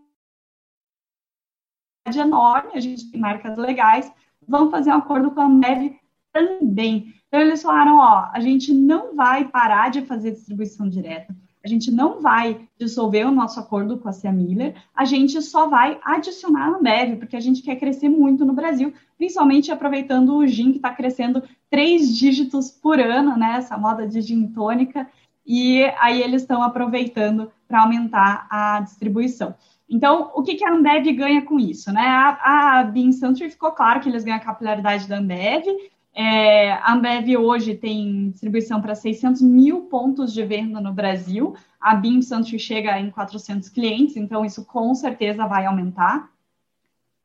[2.06, 4.12] é enorme, a gente tem marcas legais,
[4.46, 5.96] vamos fazer um acordo com a Ambev
[6.32, 7.14] também.
[7.34, 11.90] Então eles falaram, ó, a gente não vai parar de fazer distribuição direta, a gente
[11.90, 16.66] não vai dissolver o nosso acordo com a Cia Miller, a gente só vai adicionar
[16.66, 20.76] a Ambev, porque a gente quer crescer muito no Brasil, principalmente aproveitando o gin que
[20.76, 23.56] está crescendo três dígitos por ano, né?
[23.56, 25.04] Essa moda de gin tônica,
[25.44, 29.56] e aí eles estão aproveitando para aumentar a distribuição.
[29.90, 31.92] Então, o que, que a Ambev ganha com isso?
[31.92, 32.00] Né?
[32.00, 35.64] A, a Bean Century ficou claro que eles ganham a capilaridade da Ambev,
[36.14, 41.56] é, a Ambev hoje tem distribuição para 600 mil pontos de venda no Brasil.
[41.80, 46.32] A BIM Santos chega em 400 clientes, então isso com certeza vai aumentar.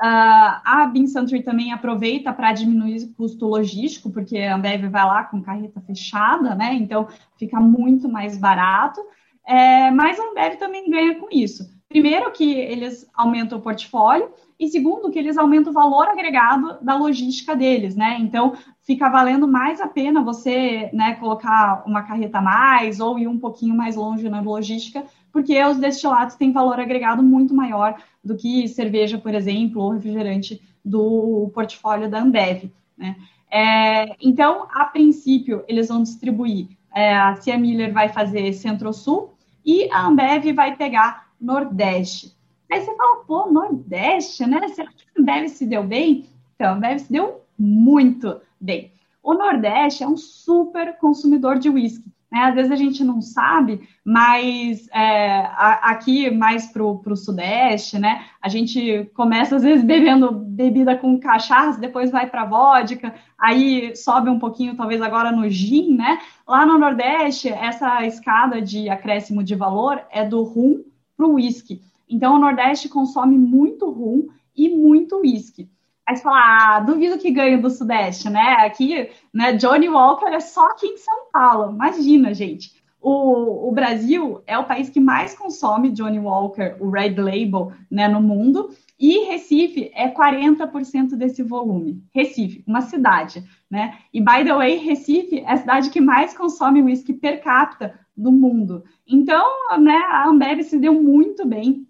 [0.02, 5.06] Uh, a BIM Century também aproveita para diminuir o custo logístico, porque a Ambev vai
[5.06, 6.74] lá com carreta fechada, né?
[6.74, 9.02] Então fica muito mais barato.
[9.46, 11.70] É, mas a Ambev também ganha com isso.
[11.90, 16.98] Primeiro, que eles aumentam o portfólio, e segundo, que eles aumentam o valor agregado da
[16.98, 18.18] logística deles, né?
[18.20, 23.28] Então, fica valendo mais a pena você né, colocar uma carreta a mais ou ir
[23.28, 28.36] um pouquinho mais longe na logística, porque os destilados têm valor agregado muito maior do
[28.36, 33.16] que cerveja, por exemplo, ou refrigerante do portfólio da Ambev, né?
[33.50, 36.68] É, então, a princípio, eles vão distribuir.
[36.94, 39.34] É, a Cia Miller vai fazer Centro-Sul
[39.66, 42.38] e a Ambev vai pegar Nordeste.
[42.72, 44.68] Aí você fala, pô, Nordeste, né?
[44.70, 46.30] Será que a Ambev se deu bem?
[46.56, 48.92] Então, a se deu muito bem.
[49.24, 52.12] O Nordeste é um super consumidor de uísque.
[52.32, 52.42] Né?
[52.42, 55.50] Às vezes a gente não sabe, mas é,
[55.82, 58.26] aqui mais para o Sudeste, né?
[58.40, 64.30] A gente começa às vezes bebendo bebida com cachaça, depois vai para vodka, aí sobe
[64.30, 66.20] um pouquinho, talvez agora no gin, né?
[66.48, 70.84] Lá no Nordeste, essa escada de acréscimo de valor é do rum
[71.18, 71.82] para o uísque.
[72.10, 75.70] Então, o Nordeste consome muito rum e muito uísque.
[76.10, 78.58] Aí você fala, ah, duvido que ganhe do Sudeste, né?
[78.62, 81.72] Aqui, né, Johnny Walker é só aqui em São Paulo.
[81.72, 82.80] Imagina, gente.
[83.00, 88.08] O, o, Brasil é o país que mais consome Johnny Walker, o Red Label, né,
[88.08, 88.72] no mundo.
[89.00, 92.04] E Recife é 40% desse volume.
[92.12, 94.00] Recife, uma cidade, né?
[94.12, 98.32] E, by the way, Recife é a cidade que mais consome whisky per capita do
[98.32, 98.84] mundo.
[99.08, 99.46] Então,
[99.80, 101.88] né, a Ambev se deu muito bem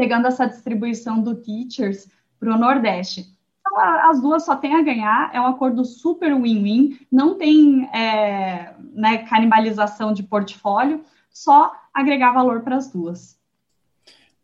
[0.00, 2.08] pegando essa distribuição do Teachers
[2.38, 3.36] para o Nordeste.
[3.60, 8.74] Então, as duas só tem a ganhar, é um acordo super win-win, não tem é,
[8.94, 13.38] né, canibalização de portfólio, só agregar valor para as duas.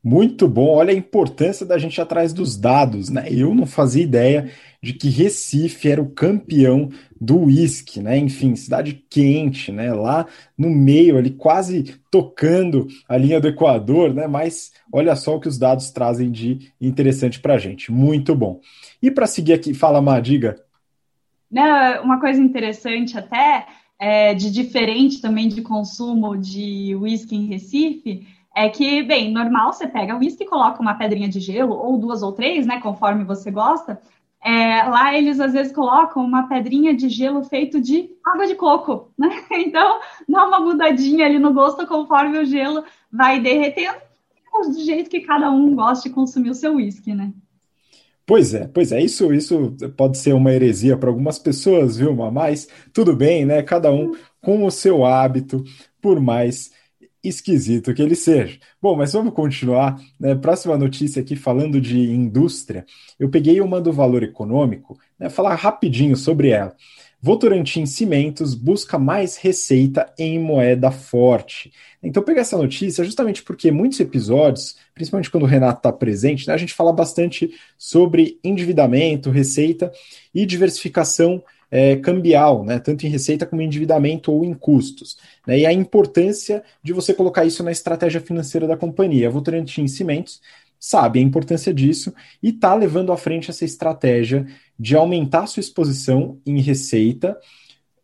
[0.09, 3.27] Muito bom, olha a importância da gente atrás dos dados, né?
[3.29, 6.91] Eu não fazia ideia de que Recife era o campeão
[7.21, 8.17] do uísque, né?
[8.17, 9.93] Enfim, cidade quente, né?
[9.93, 10.25] Lá
[10.57, 14.29] no meio, ali quase tocando a linha do Equador, né?
[14.29, 17.91] Mas olha só o que os dados trazem de interessante para a gente.
[17.91, 18.61] Muito bom.
[19.03, 20.55] E para seguir aqui, fala, Má, diga.
[21.51, 23.67] Não, uma coisa interessante até,
[23.99, 29.87] é, de diferente também de consumo de uísque em Recife, é que, bem, normal você
[29.87, 33.51] pega o uísque coloca uma pedrinha de gelo, ou duas ou três, né, conforme você
[33.51, 34.01] gosta,
[34.43, 39.13] é, lá eles às vezes colocam uma pedrinha de gelo feito de água de coco,
[39.19, 39.29] né?
[39.51, 43.99] Então dá uma mudadinha ali no gosto conforme o gelo vai derretendo,
[44.69, 47.33] do jeito que cada um gosta de consumir o seu whisky, né?
[48.25, 52.69] Pois é, pois é, isso, isso pode ser uma heresia para algumas pessoas, viu, mas
[52.93, 53.63] tudo bem, né?
[53.63, 55.63] Cada um com o seu hábito,
[56.01, 56.71] por mais
[57.29, 58.59] esquisito que ele seja.
[58.81, 60.01] Bom, mas vamos continuar.
[60.19, 60.35] Né?
[60.35, 62.85] Próxima notícia aqui falando de indústria.
[63.19, 65.29] Eu peguei uma do valor econômico, né?
[65.29, 66.75] falar rapidinho sobre ela.
[67.21, 71.73] Votorantim Cimentos busca mais receita em moeda forte.
[72.03, 76.55] Então, pegar essa notícia justamente porque muitos episódios, principalmente quando o Renato está presente, né,
[76.55, 79.91] a gente fala bastante sobre endividamento, receita
[80.33, 81.43] e diversificação
[81.77, 85.19] é, cambial, né, tanto em receita como em endividamento ou em custos.
[85.47, 89.29] Né, e a importância de você colocar isso na estratégia financeira da companhia.
[89.29, 90.41] A Votorantim Cimentos
[90.81, 94.47] sabe a importância disso e está levando à frente essa estratégia
[94.79, 97.39] de aumentar sua exposição em receita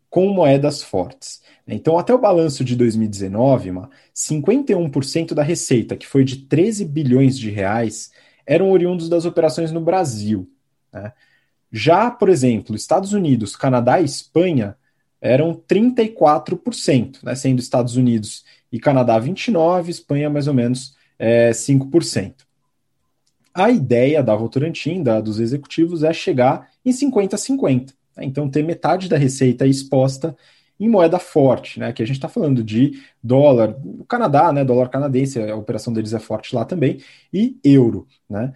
[0.07, 1.41] com moedas fortes.
[1.67, 3.71] Então, até o balanço de 2019,
[4.13, 8.11] 51% da receita, que foi de 13 bilhões de reais,
[8.45, 10.47] eram oriundos das operações no Brasil.
[10.93, 11.11] Né?
[11.75, 14.77] Já, por exemplo, Estados Unidos, Canadá e Espanha
[15.19, 17.33] eram 34%, né?
[17.33, 22.35] sendo Estados Unidos e Canadá 29%, Espanha mais ou menos é, 5%.
[23.51, 27.93] A ideia da Votorantim, da, dos executivos, é chegar em 50-50.
[28.17, 28.25] Né?
[28.25, 30.35] Então, ter metade da receita exposta
[30.79, 31.93] em moeda forte, né?
[31.93, 34.65] Que a gente está falando de dólar, o Canadá, né?
[34.65, 36.99] Dólar canadense, a operação deles é forte lá também,
[37.31, 38.53] e euro, né?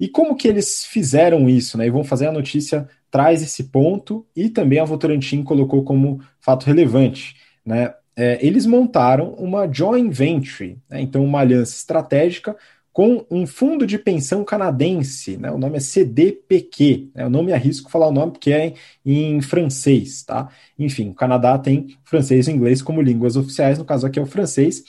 [0.00, 1.86] E como que eles fizeram isso, né?
[1.86, 6.64] E vão fazer a notícia traz esse ponto e também a Votorantim colocou como fato
[6.64, 7.92] relevante, né?
[8.16, 11.00] É, eles montaram uma joint venture, né?
[11.00, 12.56] então uma aliança estratégica
[12.92, 15.50] com um fundo de pensão canadense, né?
[15.50, 17.22] O nome é CDPQ, né?
[17.22, 18.74] Eu não me arrisco falar o nome porque é
[19.06, 20.48] em, francês, tá?
[20.78, 24.26] Enfim, o Canadá tem francês e inglês como línguas oficiais, no caso aqui é o
[24.26, 24.82] francês.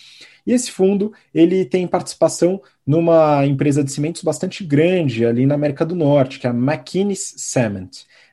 [0.46, 5.86] E esse fundo ele tem participação numa empresa de cimentos bastante grande ali na América
[5.86, 7.90] do Norte, que é a McKinney's Cement.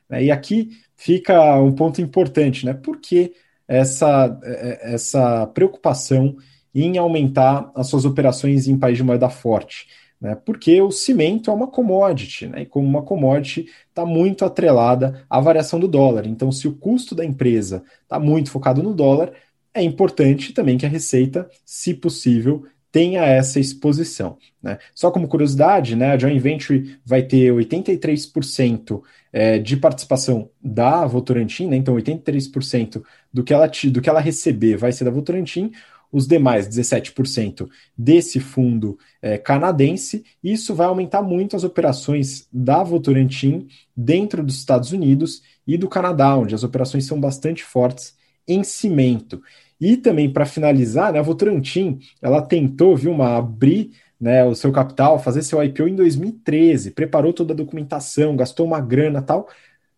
[0.09, 0.25] Né?
[0.25, 2.73] E aqui fica um ponto importante, né?
[2.73, 3.33] Por que
[3.67, 6.35] essa, é, é, essa preocupação
[6.73, 9.87] em aumentar as suas operações em país de moeda forte?
[10.19, 10.35] Né?
[10.35, 12.63] Porque o cimento é uma commodity, né?
[12.63, 16.27] e como uma commodity está muito atrelada à variação do dólar.
[16.27, 19.31] Então, se o custo da empresa está muito focado no dólar,
[19.73, 24.37] é importante também que a receita, se possível, tenha essa exposição.
[24.61, 24.77] Né?
[24.93, 29.01] Só como curiosidade, né, a joint venture vai ter 83%
[29.31, 31.77] é, de participação da Votorantim, né?
[31.77, 35.71] então 83% do que, ela, do que ela receber vai ser da Votorantim,
[36.11, 40.23] os demais 17% desse fundo é, canadense.
[40.43, 46.35] Isso vai aumentar muito as operações da Votorantim dentro dos Estados Unidos e do Canadá,
[46.35, 48.17] onde as operações são bastante fortes
[48.49, 49.41] em cimento.
[49.79, 54.71] E também, para finalizar, né, a Votorantim, ela tentou, viu, uma, abrir né, o seu
[54.71, 59.47] capital, fazer seu IPO em 2013, preparou toda a documentação, gastou uma grana tal.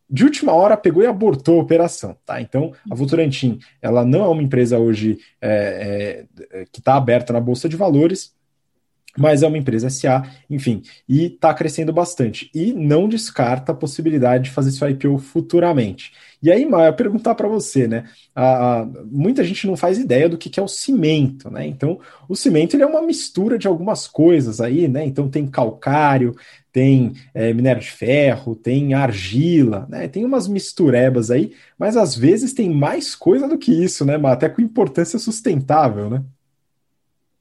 [0.08, 2.42] De última hora, pegou e abortou a operação, tá?
[2.42, 7.40] Então, a Votorantim, ela não é uma empresa hoje é, é, que está aberta na
[7.40, 8.36] Bolsa de Valores,
[9.18, 12.50] mas é uma empresa SA, enfim, e está crescendo bastante.
[12.54, 16.14] E não descarta a possibilidade de fazer seu IPO futuramente.
[16.42, 18.10] E aí, Maia, perguntar para você, né?
[18.34, 21.68] A, a, muita gente não faz ideia do que, que, é o cimento, né?
[21.68, 25.06] Então, o cimento ele é uma mistura de algumas coisas aí, né?
[25.06, 26.36] Então, tem calcário,
[26.72, 30.08] tem é, minério de ferro, tem argila, né?
[30.08, 34.50] Tem umas misturebas aí, mas às vezes tem mais coisa do que isso, né, Até
[34.50, 36.24] com importância sustentável, né?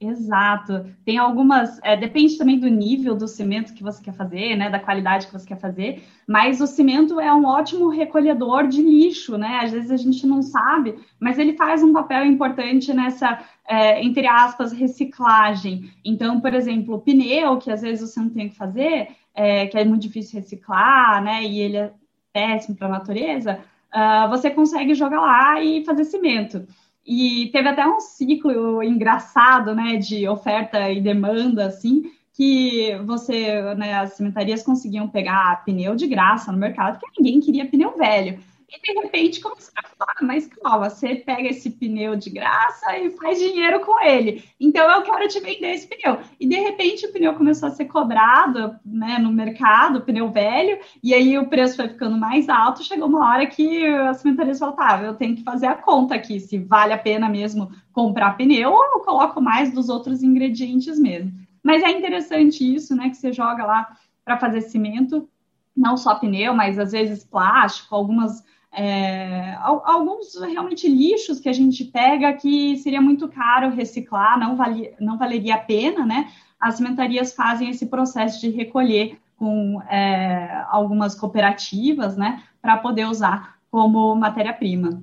[0.03, 0.87] Exato.
[1.05, 4.81] Tem algumas, é, depende também do nível do cimento que você quer fazer, né, da
[4.81, 9.61] qualidade que você quer fazer, mas o cimento é um ótimo recolhedor de lixo, né?
[9.63, 14.27] Às vezes a gente não sabe, mas ele faz um papel importante nessa, é, entre
[14.27, 15.91] aspas, reciclagem.
[16.03, 19.77] Então, por exemplo, o pneu, que às vezes você não tem que fazer, é, que
[19.77, 21.93] é muito difícil reciclar, né, e ele é
[22.33, 23.61] péssimo para a natureza,
[23.95, 26.67] uh, você consegue jogar lá e fazer cimento.
[27.07, 33.95] E teve até um ciclo engraçado, né, de oferta e demanda, assim, que você, né,
[33.95, 38.39] as cimentarias conseguiam pegar pneu de graça no mercado, porque ninguém queria pneu velho.
[38.73, 43.11] E de repente começou a falar, mas calma, você pega esse pneu de graça e
[43.11, 44.45] faz dinheiro com ele.
[44.61, 46.21] Então eu quero te vender esse pneu.
[46.39, 51.13] E de repente o pneu começou a ser cobrado né, no mercado, pneu velho, e
[51.13, 52.85] aí o preço foi ficando mais alto.
[52.85, 56.39] Chegou uma hora que as cimentarias falaram, tá, eu tenho que fazer a conta aqui,
[56.39, 61.33] se vale a pena mesmo comprar pneu ou eu coloco mais dos outros ingredientes mesmo.
[61.61, 65.29] Mas é interessante isso, né, que você joga lá para fazer cimento
[65.77, 71.85] não só pneu, mas às vezes plástico, algumas é, alguns realmente lixos que a gente
[71.85, 76.31] pega que seria muito caro reciclar, não, vale, não valeria a pena, né?
[76.59, 83.57] As cimentarias fazem esse processo de recolher com é, algumas cooperativas, né, para poder usar
[83.71, 85.03] como matéria-prima.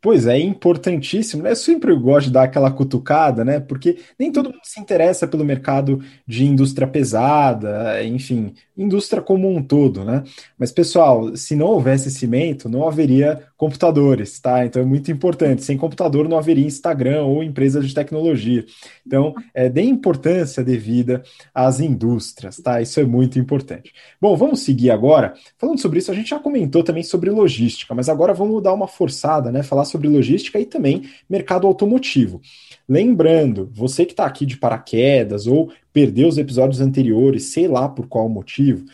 [0.00, 1.44] Pois é, importantíssimo.
[1.44, 1.52] Né?
[1.52, 3.60] Eu sempre gosto de dar aquela cutucada, né?
[3.60, 9.62] Porque nem todo mundo se interessa pelo mercado de indústria pesada, enfim, indústria como um
[9.62, 10.24] todo, né?
[10.58, 14.64] Mas, pessoal, se não houvesse cimento, não haveria computadores, tá?
[14.64, 15.62] Então é muito importante.
[15.62, 18.64] Sem computador não haveria Instagram ou empresas de tecnologia.
[19.06, 21.22] Então, é, dê importância devida
[21.54, 22.80] às indústrias, tá?
[22.80, 23.92] Isso é muito importante.
[24.20, 25.34] Bom, vamos seguir agora.
[25.58, 28.88] Falando sobre isso, a gente já comentou também sobre logística, mas agora vamos dar uma
[28.88, 29.62] forçada, né?
[29.62, 32.40] Falar sobre logística e também mercado automotivo.
[32.88, 38.06] Lembrando, você que está aqui de paraquedas ou perdeu os episódios anteriores, sei lá por
[38.06, 38.84] qual motivo,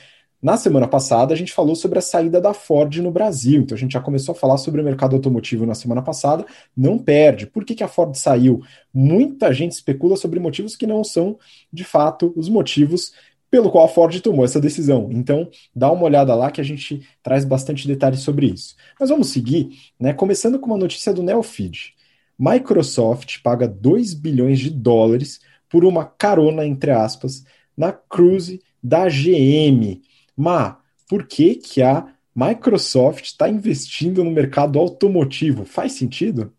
[0.40, 3.60] na semana passada, a gente falou sobre a saída da Ford no Brasil.
[3.60, 6.46] Então, a gente já começou a falar sobre o mercado automotivo na semana passada.
[6.76, 7.44] Não perde.
[7.44, 8.62] Por que, que a Ford saiu?
[8.94, 11.36] Muita gente especula sobre motivos que não são,
[11.72, 13.12] de fato, os motivos
[13.50, 15.08] pelo qual a Ford tomou essa decisão.
[15.10, 18.76] Então, dá uma olhada lá que a gente traz bastante detalhes sobre isso.
[19.00, 20.12] Mas vamos seguir, né?
[20.12, 21.94] Começando com uma notícia do Neofeed.
[22.38, 27.44] Microsoft paga 2 bilhões de dólares por uma carona, entre aspas,
[27.76, 30.02] na Cruise da GM.
[30.36, 30.76] Mas
[31.08, 35.64] por que, que a Microsoft está investindo no mercado automotivo?
[35.64, 36.52] Faz sentido?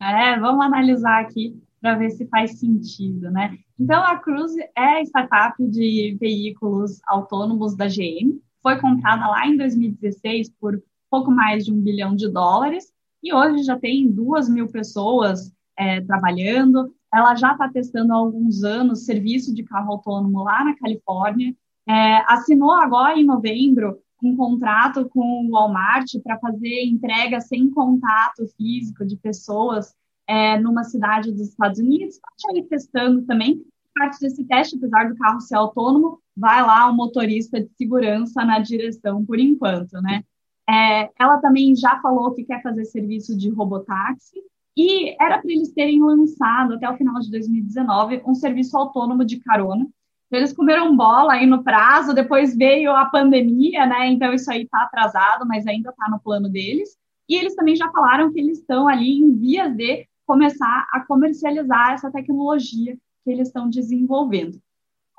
[0.00, 3.58] É, vamos analisar aqui para ver se faz sentido, né?
[3.78, 10.50] Então, a Cruise é startup de veículos autônomos da GM, foi comprada lá em 2016
[10.58, 15.52] por pouco mais de um bilhão de dólares e hoje já tem duas mil pessoas
[15.76, 16.92] é, trabalhando.
[17.16, 21.56] Ela já está testando há alguns anos serviço de carro autônomo lá na Califórnia.
[21.88, 28.46] É, assinou agora em novembro um contrato com o Walmart para fazer entrega sem contato
[28.58, 29.94] físico de pessoas
[30.26, 33.64] é, numa cidade dos Estados Unidos, está aí testando também.
[33.94, 38.58] Parte desse teste, apesar do carro ser autônomo, vai lá o motorista de segurança na
[38.58, 40.22] direção por enquanto, né?
[40.68, 44.38] É, ela também já falou que quer fazer serviço de robotáxi
[44.76, 49.38] e era para eles terem lançado até o final de 2019 um serviço autônomo de
[49.40, 49.86] carona.
[50.30, 54.08] Eles comeram bola aí no prazo, depois veio a pandemia, né?
[54.08, 56.96] Então isso aí está atrasado, mas ainda está no plano deles.
[57.28, 61.92] E eles também já falaram que eles estão ali em vias de começar a comercializar
[61.92, 64.60] essa tecnologia que eles estão desenvolvendo.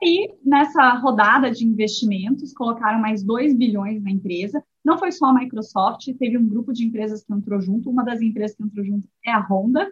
[0.03, 4.63] E nessa rodada de investimentos, colocaram mais 2 bilhões na empresa.
[4.83, 7.89] Não foi só a Microsoft, teve um grupo de empresas que entrou junto.
[7.89, 9.91] Uma das empresas que entrou junto é a Honda.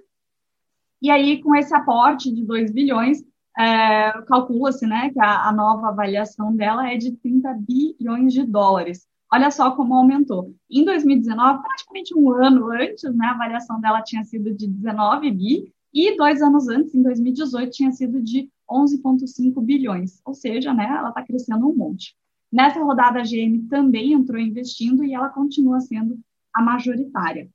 [1.02, 3.24] E aí, com esse aporte de 2 bilhões,
[3.58, 9.08] é, calcula-se né, que a, a nova avaliação dela é de 30 bilhões de dólares.
[9.32, 10.54] Olha só como aumentou.
[10.70, 15.74] Em 2019, praticamente um ano antes, né, a avaliação dela tinha sido de 19 bi,
[15.94, 20.20] e dois anos antes, em 2018, tinha sido de 11,5 bilhões.
[20.26, 22.16] Ou seja, né, ela está crescendo um monte.
[22.56, 26.18] Nessa rodada, a GM também entrou investindo e ela continua sendo
[26.54, 27.50] a majoritária.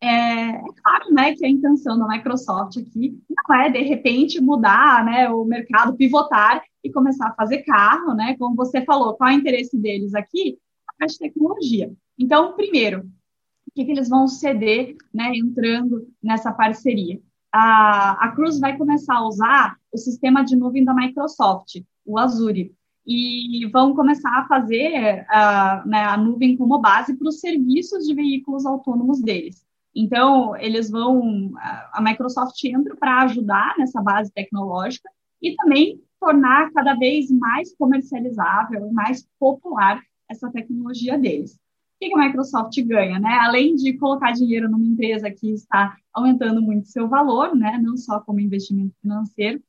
[0.00, 0.06] É,
[0.50, 5.28] é, claro né, que a intenção da Microsoft aqui não é, de repente, mudar né,
[5.28, 8.36] o mercado, pivotar e começar a fazer carro, né?
[8.38, 10.60] Como você falou, qual é o interesse deles aqui?
[11.00, 11.92] A de tecnologia.
[12.16, 17.20] Então, primeiro, o que, que eles vão ceder né, entrando nessa parceria?
[17.52, 22.72] A, a Cruz vai começar a usar o sistema de nuvem da Microsoft, o Azure,
[23.06, 28.14] e vão começar a fazer a, né, a nuvem como base para os serviços de
[28.14, 29.64] veículos autônomos deles.
[29.94, 31.52] Então, eles vão,
[31.92, 35.08] a Microsoft entra para ajudar nessa base tecnológica
[35.40, 41.54] e também tornar cada vez mais comercializável, mais popular essa tecnologia deles.
[41.54, 41.58] O
[41.98, 43.38] que a Microsoft ganha, né?
[43.40, 47.80] Além de colocar dinheiro numa empresa que está aumentando muito seu valor, né?
[47.82, 49.62] Não só como investimento financeiro,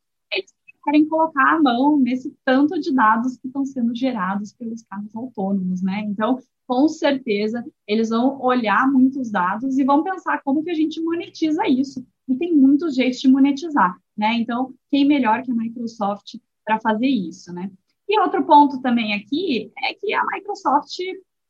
[0.88, 5.82] querem colocar a mão nesse tanto de dados que estão sendo gerados pelos carros autônomos,
[5.82, 6.06] né?
[6.08, 11.02] Então, com certeza, eles vão olhar muitos dados e vão pensar como que a gente
[11.02, 12.06] monetiza isso.
[12.26, 14.36] E tem muitos jeitos de monetizar, né?
[14.36, 17.70] Então, quem melhor que a Microsoft para fazer isso, né?
[18.08, 21.00] E outro ponto também aqui é que a Microsoft,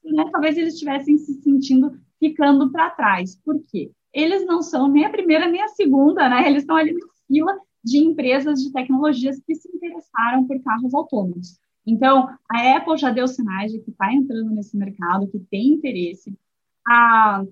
[0.04, 3.40] né, talvez eles estivessem se sentindo ficando para trás.
[3.46, 3.92] Por quê?
[4.12, 6.48] Eles não são nem a primeira nem a segunda, né?
[6.48, 11.58] Eles estão ali na fila de empresas de tecnologias que se interessaram por carros autônomos.
[11.86, 16.38] Então, a Apple já deu sinais de que está entrando nesse mercado, que tem interesse.
[16.86, 17.44] A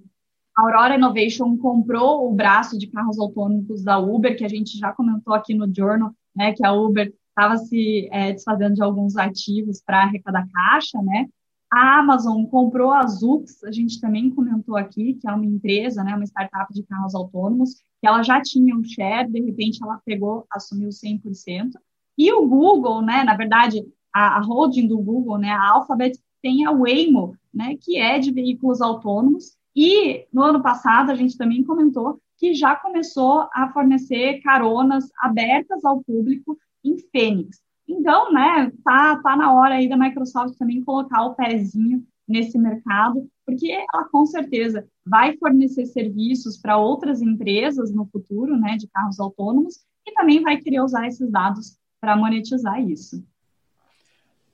[0.58, 5.34] Aurora Innovation comprou o braço de carros autônomos da Uber, que a gente já comentou
[5.34, 10.04] aqui no Journal, né, que a Uber estava se é, desfazendo de alguns ativos para
[10.04, 11.28] arrecadar caixa, né?
[11.72, 16.16] A Amazon comprou a Zux, a gente também comentou aqui, que é uma empresa, né,
[16.16, 20.46] uma startup de carros autônomos, que ela já tinha um share, de repente ela pegou,
[20.52, 21.72] assumiu 100%.
[22.18, 26.66] E o Google, né, na verdade, a, a holding do Google, né, a Alphabet, tem
[26.66, 29.58] a Waymo, né, que é de veículos autônomos.
[29.76, 35.84] E no ano passado a gente também comentou que já começou a fornecer caronas abertas
[35.84, 37.65] ao público em Fênix.
[37.88, 43.28] Então, né, tá, tá na hora aí da Microsoft também colocar o pezinho nesse mercado,
[43.46, 49.20] porque ela com certeza vai fornecer serviços para outras empresas no futuro, né, de carros
[49.20, 49.76] autônomos,
[50.08, 53.24] e também vai querer usar esses dados para monetizar isso.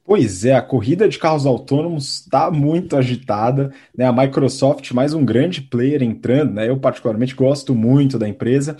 [0.03, 4.05] Pois é, a corrida de carros autônomos está muito agitada, né?
[4.05, 6.67] A Microsoft, mais um grande player entrando, né?
[6.67, 8.75] Eu particularmente gosto muito da empresa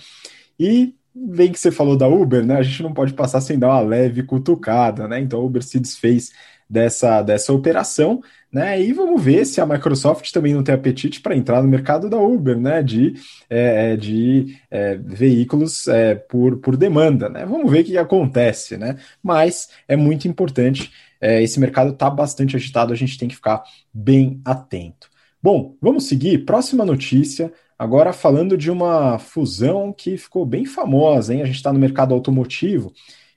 [0.58, 2.56] e Bem que você falou da Uber, né?
[2.56, 5.20] A gente não pode passar sem dar uma leve cutucada, né?
[5.20, 6.32] Então a Uber se desfez
[6.68, 8.80] dessa, dessa operação, né?
[8.80, 12.16] E vamos ver se a Microsoft também não tem apetite para entrar no mercado da
[12.16, 12.82] Uber, né?
[12.82, 13.12] De,
[13.50, 17.44] é, é, de é, veículos é, por, por demanda, né?
[17.44, 18.96] Vamos ver o que acontece, né?
[19.22, 20.90] Mas é muito importante.
[21.20, 25.10] É, esse mercado está bastante agitado, a gente tem que ficar bem atento.
[25.42, 26.46] Bom, vamos seguir.
[26.46, 27.52] Próxima notícia.
[27.82, 31.42] Agora falando de uma fusão que ficou bem famosa, hein?
[31.42, 32.92] A gente está no mercado automotivo.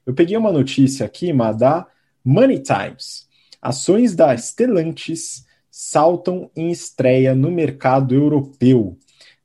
[0.05, 1.87] Eu peguei uma notícia aqui, mas da
[2.23, 3.27] Money Times.
[3.59, 8.95] Ações da Stellantis saltam em estreia no mercado europeu.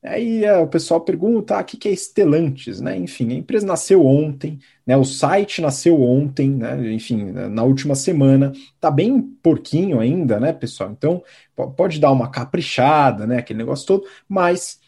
[0.05, 2.79] Aí é, o pessoal pergunta, ah, o que é Stellantis?
[2.79, 2.99] Né?
[2.99, 4.99] Enfim, a empresa nasceu ontem, né?
[4.99, 6.93] o site nasceu ontem, né?
[6.93, 8.53] enfim, na última semana.
[8.79, 10.91] Tá bem porquinho ainda, né, pessoal?
[10.91, 11.23] Então,
[11.75, 13.39] pode dar uma caprichada, né?
[13.39, 14.79] aquele negócio todo, mas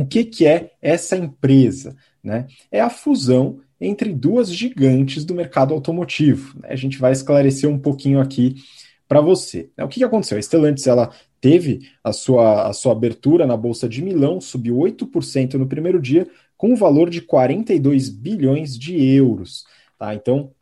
[0.00, 1.96] o que, que é essa empresa?
[2.22, 2.46] Né?
[2.70, 6.58] É a fusão entre duas gigantes do mercado automotivo.
[6.60, 6.68] Né?
[6.70, 8.56] A gente vai esclarecer um pouquinho aqui
[9.08, 9.70] para você.
[9.78, 10.38] O que, que aconteceu?
[10.38, 15.54] A Stellantis ela teve a sua, a sua abertura na Bolsa de Milão, subiu 8%
[15.54, 19.64] no primeiro dia, com um valor de 42 bilhões de euros.
[19.98, 20.14] Tá?
[20.14, 20.52] Então,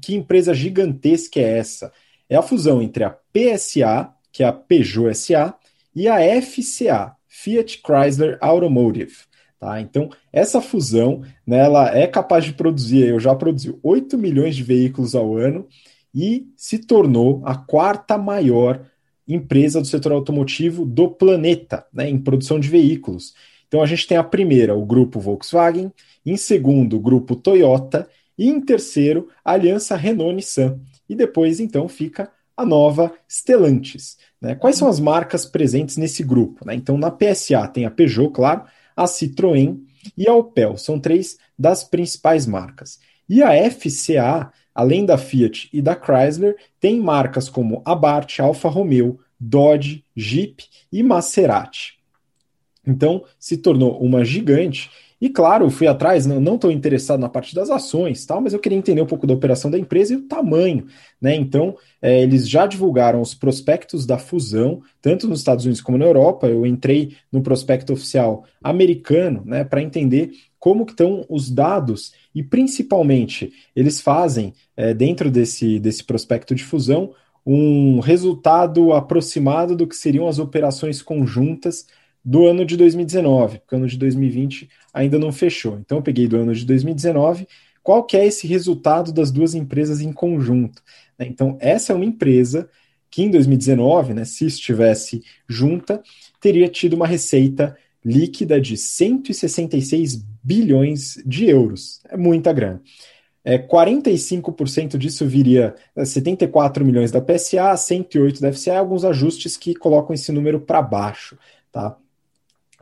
[0.00, 1.92] que empresa gigantesca é essa?
[2.28, 5.54] É a fusão entre a PSA, que é a Peugeot SA,
[5.94, 7.15] e a FCA,
[7.46, 9.14] Fiat Chrysler Automotive.
[9.60, 9.80] Tá?
[9.80, 14.64] Então, essa fusão né, ela é capaz de produzir, eu já produzi 8 milhões de
[14.64, 15.68] veículos ao ano
[16.12, 18.84] e se tornou a quarta maior
[19.28, 23.32] empresa do setor automotivo do planeta né, em produção de veículos.
[23.68, 25.92] Então, a gente tem a primeira, o grupo Volkswagen,
[26.24, 30.80] em segundo, o grupo Toyota, e em terceiro, a aliança Renault-Nissan.
[31.08, 34.16] E depois, então, fica a nova Stellantis.
[34.40, 34.54] Né?
[34.54, 36.64] Quais são as marcas presentes nesse grupo?
[36.66, 36.74] Né?
[36.74, 38.64] Então, na PSA tem a Peugeot, claro,
[38.96, 39.78] a Citroën
[40.16, 42.98] e a Opel, são três das principais marcas.
[43.28, 49.18] E a FCA, além da Fiat e da Chrysler, tem marcas como Abarth, Alfa Romeo,
[49.38, 51.96] Dodge, Jeep e Maserati.
[52.86, 54.88] Então, se tornou uma gigante
[55.18, 58.76] e claro, fui atrás, não estou interessado na parte das ações, tal, mas eu queria
[58.76, 60.86] entender um pouco da operação da empresa e o tamanho.
[61.20, 61.34] Né?
[61.34, 66.04] Então, é, eles já divulgaram os prospectos da fusão, tanto nos Estados Unidos como na
[66.04, 66.48] Europa.
[66.48, 73.52] Eu entrei no prospecto oficial americano né, para entender como estão os dados e, principalmente,
[73.74, 77.14] eles fazem, é, dentro desse, desse prospecto de fusão,
[77.46, 81.86] um resultado aproximado do que seriam as operações conjuntas
[82.26, 85.78] do ano de 2019, porque o ano de 2020 ainda não fechou.
[85.78, 87.46] Então eu peguei do ano de 2019,
[87.84, 90.82] qual que é esse resultado das duas empresas em conjunto?
[91.16, 91.28] Né?
[91.28, 92.68] Então essa é uma empresa
[93.08, 96.02] que em 2019, né, se estivesse junta,
[96.40, 102.00] teria tido uma receita líquida de 166 bilhões de euros.
[102.08, 102.82] É muita grana.
[103.44, 110.12] É, 45% disso viria 74 milhões da PSA, 108 da FCA, alguns ajustes que colocam
[110.12, 111.38] esse número para baixo.
[111.70, 111.96] Tá?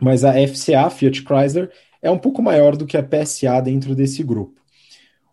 [0.00, 1.70] Mas a FCA, Fiat Chrysler,
[2.02, 4.60] é um pouco maior do que a PSA dentro desse grupo.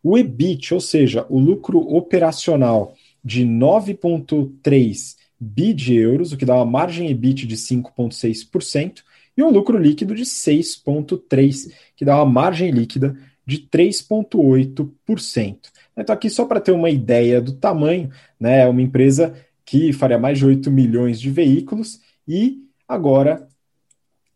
[0.04, 6.56] O EBIT, ou seja, o lucro operacional de 9,3 bi de euros, o que dá
[6.56, 9.04] uma margem EBIT de 5,6%,
[9.36, 15.58] e um lucro líquido de 6,3%, que dá uma margem líquida de 3,8%.
[15.98, 18.10] Então, aqui só para ter uma ideia do tamanho,
[18.40, 19.34] né, é uma empresa
[19.66, 23.48] que faria mais de 8 milhões de veículos e agora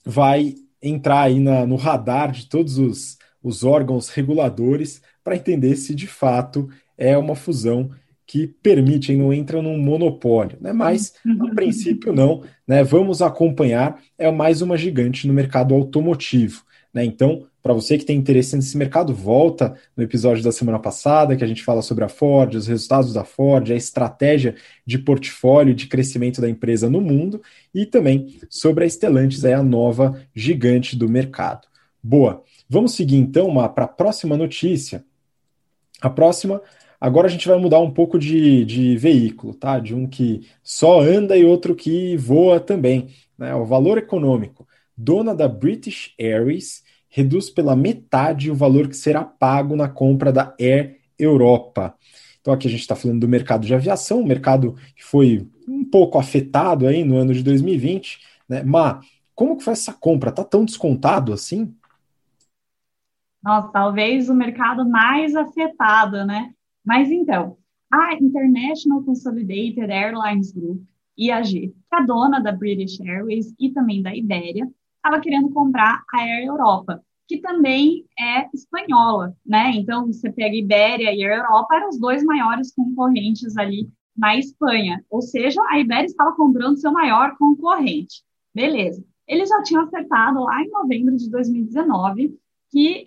[0.05, 5.95] vai entrar aí na, no radar de todos os, os órgãos reguladores para entender se
[5.95, 7.89] de fato é uma fusão
[8.27, 10.73] que permite, não entra num monopólio, né?
[10.73, 12.83] Mas a princípio não, né?
[12.83, 16.63] Vamos acompanhar, é mais uma gigante no mercado automotivo.
[16.95, 17.03] Né?
[17.03, 21.43] Então, para você que tem interesse nesse mercado, volta no episódio da semana passada, que
[21.43, 25.87] a gente fala sobre a Ford, os resultados da Ford, a estratégia de portfólio de
[25.87, 27.41] crescimento da empresa no mundo
[27.73, 31.67] e também sobre a Stellantis, a nova gigante do mercado.
[32.01, 32.41] Boa.
[32.69, 35.03] Vamos seguir então para a próxima notícia.
[35.99, 36.61] A próxima,
[36.99, 39.79] agora a gente vai mudar um pouco de, de veículo, tá?
[39.79, 43.09] De um que só anda e outro que voa também.
[43.37, 43.53] Né?
[43.53, 44.65] O valor econômico.
[44.97, 46.84] Dona da British Airways
[47.15, 51.95] reduz pela metade o valor que será pago na compra da Air Europa.
[52.41, 55.85] Então aqui a gente está falando do mercado de aviação, um mercado que foi um
[55.85, 58.63] pouco afetado aí no ano de 2020, né?
[58.63, 58.99] Mas
[59.33, 60.29] como que foi essa compra?
[60.29, 61.73] Tá tão descontado assim?
[63.41, 66.51] Nossa, talvez o mercado mais afetado, né?
[66.83, 67.57] Mas então,
[67.89, 70.83] a International Consolidated Airlines Group,
[71.17, 74.69] IAG, que é dona da British Airways e também da Iberia,
[75.05, 79.71] estava querendo comprar a Air Europa, que também é espanhola, né?
[79.75, 83.87] Então, você pega Ibéria e Air Europa, eram os dois maiores concorrentes ali
[84.17, 85.03] na Espanha.
[85.09, 88.23] Ou seja, a Ibéria estava comprando seu maior concorrente.
[88.53, 89.03] Beleza.
[89.27, 92.37] Eles já tinham acertado lá em novembro de 2019
[92.71, 93.05] que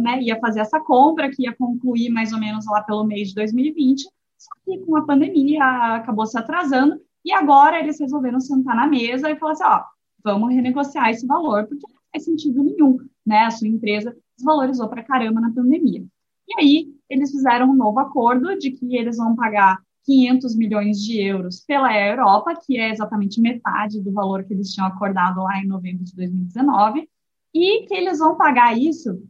[0.00, 3.34] né, ia fazer essa compra, que ia concluir mais ou menos lá pelo mês de
[3.34, 4.02] 2020,
[4.38, 5.64] só que com a pandemia
[5.96, 9.82] acabou se atrasando, e agora eles resolveram sentar na mesa e falar assim, ó,
[10.24, 13.40] vamos renegociar esse valor, porque não faz sentido nenhum, né?
[13.40, 16.04] A sua empresa desvalorizou para caramba na pandemia.
[16.48, 21.20] E aí, eles fizeram um novo acordo de que eles vão pagar 500 milhões de
[21.20, 25.66] euros pela Europa, que é exatamente metade do valor que eles tinham acordado lá em
[25.66, 27.08] novembro de 2019,
[27.54, 29.22] e que eles vão pagar isso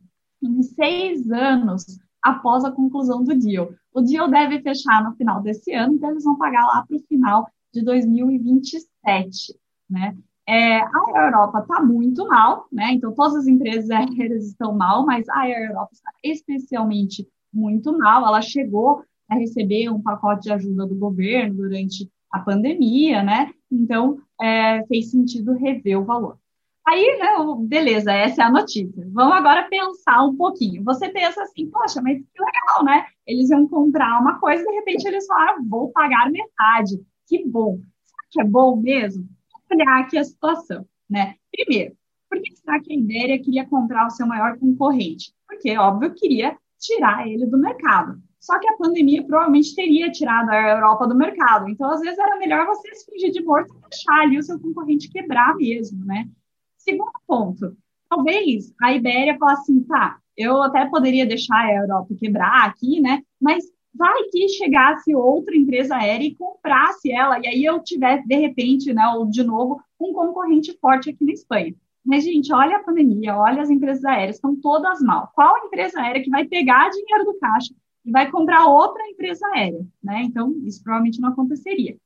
[0.42, 1.84] em seis anos
[2.22, 3.72] após a conclusão do deal.
[3.92, 7.00] O deal deve fechar no final desse ano, então eles vão pagar lá para o
[7.00, 9.54] final de 2027,
[9.88, 10.16] né?
[10.46, 12.92] É, a Europa está muito mal, né?
[12.92, 18.26] Então todas as empresas aéreas estão mal, mas a Europa está especialmente muito mal.
[18.26, 23.52] Ela chegou a receber um pacote de ajuda do governo durante a pandemia, né?
[23.70, 26.38] Então é, fez sentido rever o valor.
[26.86, 27.28] Aí, né,
[27.66, 29.08] beleza, essa é a notícia.
[29.10, 30.84] Vamos agora pensar um pouquinho.
[30.84, 33.06] Você pensa assim, poxa, mas que legal, né?
[33.26, 37.00] Eles iam comprar uma coisa e de repente eles falaram, vou pagar metade.
[37.26, 37.78] Que bom.
[38.04, 39.26] Será que é bom mesmo?
[39.72, 41.34] Olhar aqui a situação, né?
[41.50, 41.96] Primeiro,
[42.28, 45.32] por que será que a Ibéria queria comprar o seu maior concorrente?
[45.46, 48.20] Porque, óbvio, queria tirar ele do mercado.
[48.40, 51.68] Só que a pandemia provavelmente teria tirado a Europa do mercado.
[51.68, 54.60] Então, às vezes, era melhor você se fingir de morto e deixar ali o seu
[54.60, 56.28] concorrente quebrar mesmo, né?
[56.76, 57.74] Segundo ponto,
[58.08, 63.22] talvez a Ibéria falasse assim, tá, eu até poderia deixar a Europa quebrar aqui, né?
[63.40, 68.36] Mas vai que chegasse outra empresa aérea e comprasse ela, e aí eu tivesse, de
[68.36, 71.74] repente, né, ou de novo, um concorrente forte aqui na Espanha.
[72.04, 75.30] Mas, gente, olha a pandemia, olha as empresas aéreas, estão todas mal.
[75.34, 77.72] Qual empresa aérea que vai pegar dinheiro do caixa
[78.04, 79.86] e vai comprar outra empresa aérea?
[80.02, 80.22] Né?
[80.24, 81.96] Então, isso provavelmente não aconteceria.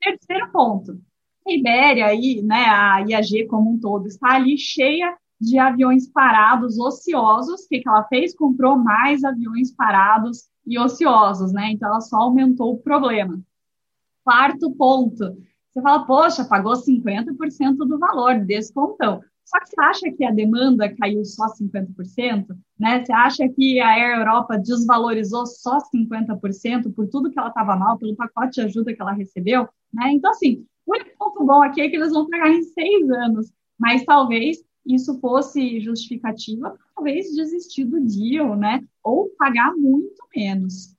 [0.00, 1.00] Terceiro ponto,
[1.46, 6.78] a Ibéria aí, né, a IAG como um todo, está ali cheia de aviões parados
[6.78, 7.64] ociosos.
[7.64, 8.34] O que, que ela fez?
[8.36, 11.72] Comprou mais aviões parados e ociosos, né?
[11.72, 13.40] Então ela só aumentou o problema.
[14.22, 15.36] Quarto ponto.
[15.72, 19.20] Você fala, poxa, pagou 50% do valor, descontão.
[19.44, 22.56] Só que você acha que a demanda caiu só 50%?
[22.78, 23.04] Né?
[23.04, 27.98] Você acha que a Air Europa desvalorizou só 50% por tudo que ela estava mal,
[27.98, 29.68] pelo pacote de ajuda que ela recebeu?
[29.92, 30.12] Né?
[30.12, 33.52] Então, assim, o único ponto bom aqui é que eles vão pagar em seis anos,
[33.76, 38.82] mas talvez isso fosse justificativa, talvez desistir do deal, né?
[39.02, 40.94] Ou pagar muito menos.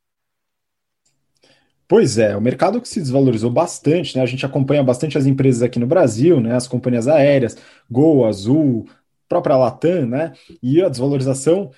[1.88, 4.24] Pois é, o mercado que se desvalorizou bastante, né?
[4.24, 6.56] A gente acompanha bastante as empresas aqui no Brasil, né?
[6.56, 7.58] As companhias aéreas,
[7.90, 8.88] Gol, Azul,
[9.28, 10.34] própria Latam, né?
[10.64, 11.72] E a desvalorização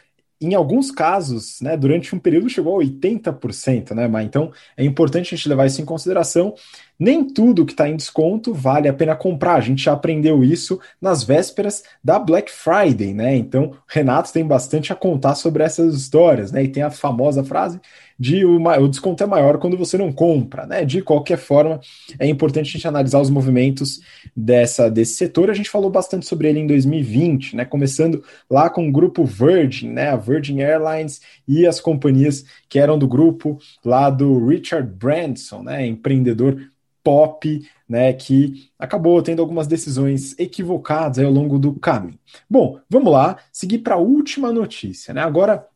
[0.44, 5.34] em alguns casos, né, durante um período chegou a 80%, né, mas então é importante
[5.34, 6.54] a gente levar isso em consideração.
[7.00, 9.56] Nem tudo que está em desconto vale a pena comprar.
[9.56, 13.36] A gente já aprendeu isso nas vésperas da Black Friday, né?
[13.36, 16.64] Então, Renato tem bastante a contar sobre essas histórias, né?
[16.64, 17.80] E tem a famosa frase
[18.18, 20.86] de o, o desconto é maior quando você não compra, né?
[20.86, 21.80] De qualquer forma,
[22.20, 24.00] é importante a gente analisar os movimentos
[24.36, 25.50] dessa, desse setor.
[25.50, 27.66] A gente falou bastante sobre ele em 2020, né?
[27.66, 30.10] Começando lá com o grupo Virgin, né?
[30.10, 35.86] A Virgin Airlines e as companhias que eram do grupo lá do Richard Branson, né?
[35.86, 36.58] Empreendedor
[37.04, 42.18] pop, né, que acabou tendo algumas decisões equivocadas ao longo do caminho.
[42.50, 45.22] Bom, vamos lá, seguir para a última notícia, né?
[45.22, 45.68] Agora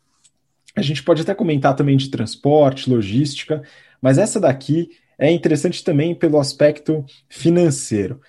[0.76, 3.62] a gente pode até comentar também de transporte, logística,
[4.02, 8.22] mas essa daqui é interessante também pelo aspecto financeiro.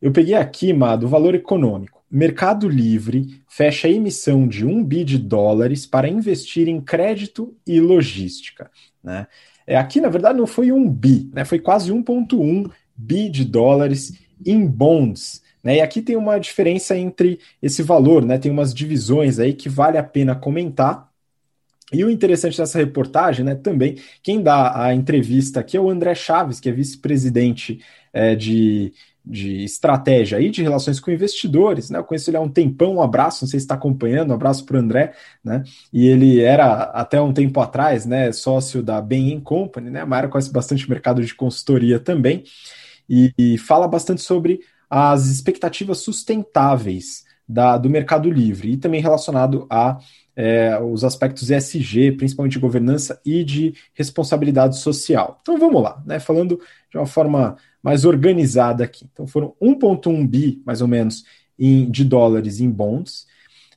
[0.00, 2.04] Eu peguei aqui, Má, do valor econômico.
[2.08, 7.80] Mercado Livre fecha a emissão de um bi de dólares para investir em crédito e
[7.80, 8.70] logística.
[9.02, 9.26] Né?
[9.66, 11.44] É, aqui, na verdade, não foi um bi, né?
[11.44, 14.12] foi quase 1,1 bi de dólares
[14.44, 15.42] em bonds.
[15.62, 15.76] Né?
[15.76, 18.38] E aqui tem uma diferença entre esse valor, né?
[18.38, 21.10] tem umas divisões aí que vale a pena comentar.
[21.92, 26.16] E o interessante dessa reportagem, né, também, quem dá a entrevista aqui é o André
[26.16, 27.80] Chaves, que é vice-presidente
[28.12, 28.92] é, de,
[29.26, 31.98] de estratégia e de relações com investidores, né?
[31.98, 34.64] Eu conheço ele há um tempão, um abraço, não sei se está acompanhando, um abraço
[34.64, 35.64] para o André, né?
[35.92, 40.02] E ele era até um tempo atrás, né, sócio da Bain Company, né?
[40.02, 42.44] A Mayra conhece bastante mercado de consultoria também,
[43.08, 49.66] e, e fala bastante sobre as expectativas sustentáveis da, do Mercado Livre e também relacionado
[49.70, 49.98] a
[50.34, 55.38] é, os aspectos ESG, principalmente de governança e de responsabilidade social.
[55.40, 56.20] Então vamos lá, né?
[56.20, 56.60] Falando
[56.96, 59.06] de uma forma mais organizada aqui.
[59.12, 61.24] Então foram 1,1 bi, mais ou menos,
[61.58, 63.26] em, de dólares em bonds.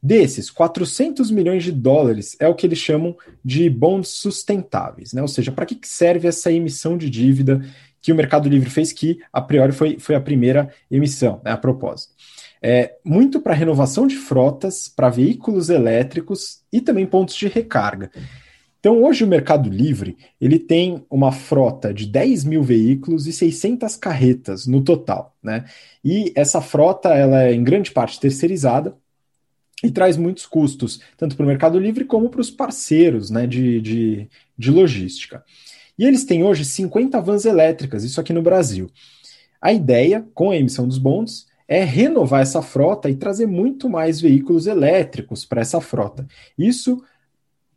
[0.01, 5.21] Desses, 400 milhões de dólares é o que eles chamam de bonds sustentáveis, né?
[5.21, 7.61] Ou seja, para que serve essa emissão de dívida
[8.01, 11.57] que o Mercado Livre fez, que a priori foi, foi a primeira emissão, né, a
[11.57, 12.13] propósito.
[12.61, 18.09] É, muito para renovação de frotas, para veículos elétricos e também pontos de recarga.
[18.79, 23.95] Então, hoje o Mercado Livre ele tem uma frota de 10 mil veículos e 600
[23.97, 25.65] carretas no total, né?
[26.03, 28.95] E essa frota ela é em grande parte terceirizada
[29.83, 33.81] e traz muitos custos, tanto para o Mercado Livre como para os parceiros né, de,
[33.81, 35.43] de, de logística.
[35.97, 38.89] E eles têm hoje 50 vans elétricas, isso aqui no Brasil.
[39.61, 44.19] A ideia, com a emissão dos bons, é renovar essa frota e trazer muito mais
[44.19, 46.25] veículos elétricos para essa frota.
[46.57, 47.01] Isso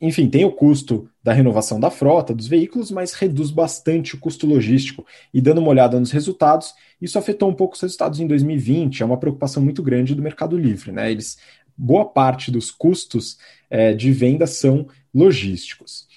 [0.02, 4.48] enfim, tem o custo da renovação da frota dos veículos, mas reduz bastante o custo
[4.48, 5.06] logístico.
[5.32, 9.00] E dando uma olhada nos resultados, isso afetou um pouco os resultados em 2020.
[9.00, 11.08] É uma preocupação muito grande do Mercado Livre, né?
[11.08, 11.38] Eles,
[11.76, 13.38] boa parte dos custos
[13.70, 16.08] é, de venda são logísticos.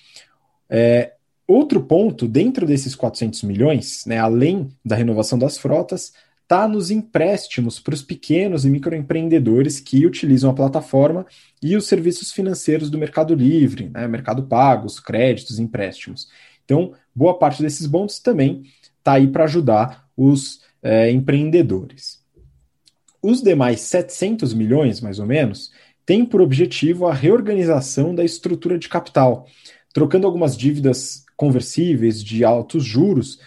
[0.67, 1.13] É,
[1.47, 6.11] outro ponto, dentro desses 400 milhões, né, além da renovação das frotas,
[6.45, 11.25] está nos empréstimos para os pequenos e microempreendedores que utilizam a plataforma
[11.61, 16.29] e os serviços financeiros do Mercado Livre, né, Mercado Pago, os créditos, empréstimos.
[16.63, 18.63] Então, boa parte desses bons também
[18.99, 22.23] está aí para ajudar os é, empreendedores.
[23.23, 25.71] Os demais 700 milhões, mais ou menos,
[26.05, 29.47] têm por objetivo a reorganização da estrutura de capital,
[29.91, 33.39] trocando algumas dívidas conversíveis de altos juros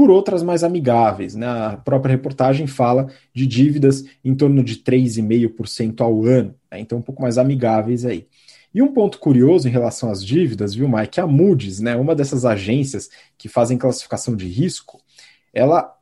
[0.00, 1.34] por outras mais amigáveis.
[1.34, 1.46] Né?
[1.46, 6.80] A própria reportagem fala de dívidas em torno de 3,5% ao ano, né?
[6.80, 8.26] então um pouco mais amigáveis aí.
[8.74, 11.20] E um ponto curioso em relação às dívidas, viu, Mike?
[11.20, 15.02] A Moody's, né, uma dessas agências que fazem classificação de risco,
[15.52, 15.94] ela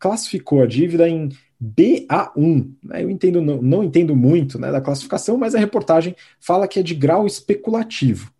[0.00, 1.28] classificou a dívida em
[1.62, 2.72] BA1.
[2.82, 3.04] Né?
[3.04, 6.82] Eu entendo, não, não entendo muito né, da classificação, mas a reportagem fala que é
[6.82, 8.32] de grau especulativo.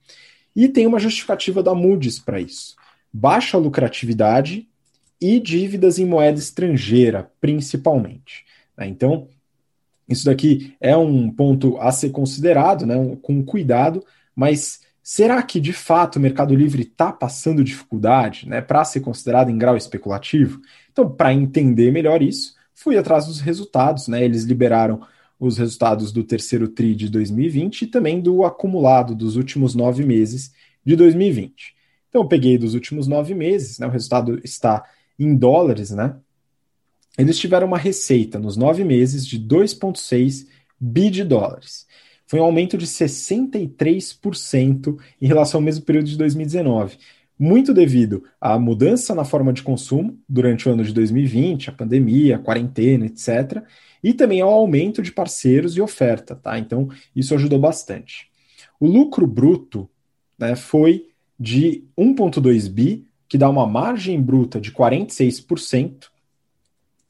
[0.56, 2.74] E tem uma justificativa da Moody's para isso.
[3.12, 4.67] Baixa lucratividade
[5.20, 8.44] e dívidas em moeda estrangeira, principalmente.
[8.76, 8.86] Né?
[8.86, 9.28] Então,
[10.08, 14.02] isso daqui é um ponto a ser considerado, né, com cuidado,
[14.34, 19.50] mas será que de fato o Mercado Livre está passando dificuldade né, para ser considerado
[19.50, 20.60] em grau especulativo?
[20.90, 24.08] Então, para entender melhor isso, fui atrás dos resultados.
[24.08, 25.02] Né, eles liberaram
[25.38, 30.52] os resultados do terceiro TRI de 2020 e também do acumulado dos últimos nove meses
[30.84, 31.76] de 2020.
[32.08, 34.82] Então, eu peguei dos últimos nove meses, né, o resultado está
[35.18, 36.16] em dólares, né?
[37.18, 40.46] Eles tiveram uma receita nos nove meses de 2,6
[40.80, 41.86] bi de dólares.
[42.26, 46.98] Foi um aumento de 63% em relação ao mesmo período de 2019.
[47.38, 52.36] Muito devido à mudança na forma de consumo durante o ano de 2020, a pandemia,
[52.36, 53.62] a quarentena, etc.
[54.02, 56.58] E também ao aumento de parceiros e oferta, tá?
[56.58, 58.28] Então, isso ajudou bastante.
[58.78, 59.88] O lucro bruto
[60.38, 61.08] né, foi
[61.38, 66.06] de 1,2 bi que dá uma margem bruta de 46%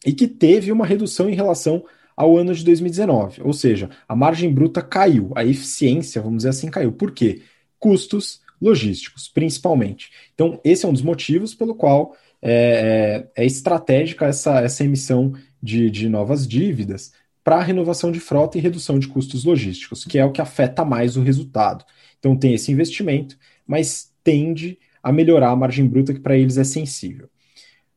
[0.04, 1.84] e que teve uma redução em relação
[2.16, 3.42] ao ano de 2019.
[3.42, 6.90] Ou seja, a margem bruta caiu, a eficiência, vamos dizer assim, caiu.
[6.90, 7.42] Por quê?
[7.78, 10.10] Custos logísticos, principalmente.
[10.34, 15.32] Então, esse é um dos motivos pelo qual é, é, é estratégica essa, essa emissão
[15.62, 17.12] de, de novas dívidas
[17.44, 21.16] para renovação de frota e redução de custos logísticos, que é o que afeta mais
[21.16, 21.84] o resultado.
[22.18, 26.64] Então, tem esse investimento, mas tende a melhorar a margem bruta, que para eles é
[26.64, 27.28] sensível.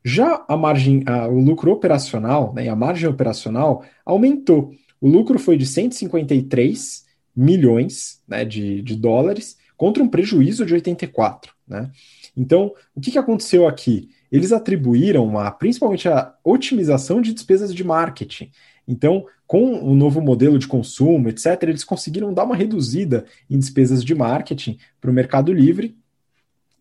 [0.04, 4.72] Já a margem, a, o lucro operacional, né, a margem operacional aumentou.
[5.00, 11.54] O lucro foi de 153 milhões né, de, de dólares contra um prejuízo de 84.
[11.68, 11.90] Né?
[12.36, 14.10] Então, o que, que aconteceu aqui?
[14.32, 18.52] Eles atribuíram a, principalmente a otimização de despesas de marketing.
[18.88, 24.04] Então, com o novo modelo de consumo, etc., eles conseguiram dar uma reduzida em despesas
[24.04, 25.98] de marketing para o Mercado Livre,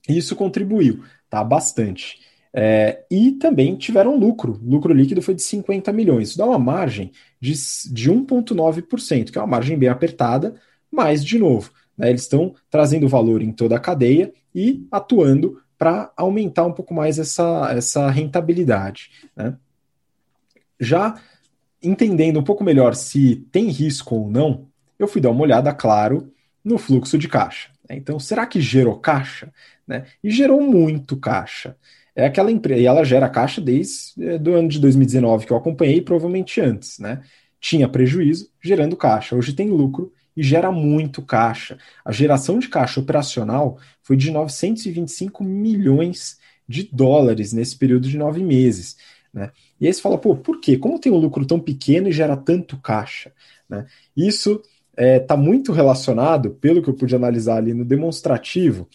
[0.09, 2.19] isso contribuiu tá, bastante.
[2.53, 4.61] É, e também tiveram lucro.
[4.63, 6.31] Lucro líquido foi de 50 milhões.
[6.31, 10.55] Isso dá uma margem de, de 1,9%, que é uma margem bem apertada,
[10.91, 16.13] mas, de novo, né, eles estão trazendo valor em toda a cadeia e atuando para
[16.17, 19.11] aumentar um pouco mais essa, essa rentabilidade.
[19.35, 19.57] Né?
[20.79, 21.21] Já
[21.83, 24.67] entendendo um pouco melhor se tem risco ou não,
[24.99, 26.33] eu fui dar uma olhada, claro,
[26.63, 27.71] no fluxo de caixa.
[27.89, 27.97] Né?
[27.97, 29.51] Então, será que gerou caixa?
[29.91, 30.05] Né?
[30.23, 31.77] E gerou muito caixa.
[32.15, 35.57] É aquela empresa, e ela gera caixa desde é, do ano de 2019 que eu
[35.57, 37.23] acompanhei, provavelmente antes, né?
[37.61, 39.35] Tinha prejuízo, gerando caixa.
[39.35, 41.77] Hoje tem lucro e gera muito caixa.
[42.05, 46.39] A geração de caixa operacional foi de 925 milhões
[46.69, 48.97] de dólares nesse período de nove meses.
[49.35, 49.51] Né?
[49.81, 50.79] E aí você fala, pô, por quê?
[50.79, 53.33] Como tem um lucro tão pequeno e gera tanto caixa?
[53.69, 53.87] Né?
[54.17, 54.63] Isso
[54.93, 58.89] está é, tá muito relacionado, pelo que eu pude analisar ali no demonstrativo,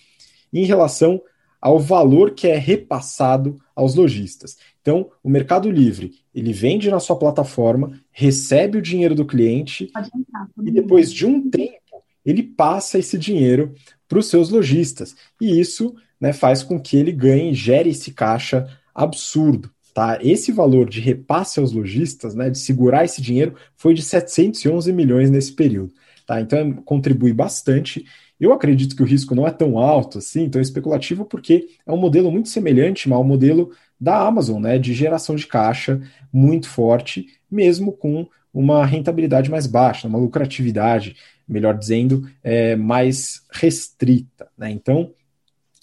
[0.60, 1.22] em relação
[1.62, 4.58] ao valor que é repassado aos lojistas.
[4.82, 10.48] Então, o Mercado Livre, ele vende na sua plataforma, recebe o dinheiro do cliente entrar,
[10.64, 13.74] e depois de um tempo, ele passa esse dinheiro
[14.08, 15.16] para os seus lojistas.
[15.42, 19.72] E isso né, faz com que ele ganhe, gere esse caixa absurdo.
[19.94, 20.20] Tá?
[20.22, 25.30] Esse valor de repasse aos lojistas, né, de segurar esse dinheiro, foi de 711 milhões
[25.30, 25.94] nesse período.
[26.26, 26.42] Tá?
[26.42, 28.06] Então contribui bastante.
[28.40, 31.98] Eu acredito que o risco não é tão alto assim, tão especulativo, porque é um
[31.98, 37.94] modelo muito semelhante ao modelo da Amazon, né, de geração de caixa muito forte, mesmo
[37.94, 41.16] com uma rentabilidade mais baixa, uma lucratividade,
[41.48, 44.48] melhor dizendo, é, mais restrita.
[44.58, 44.72] Né?
[44.72, 45.12] Então,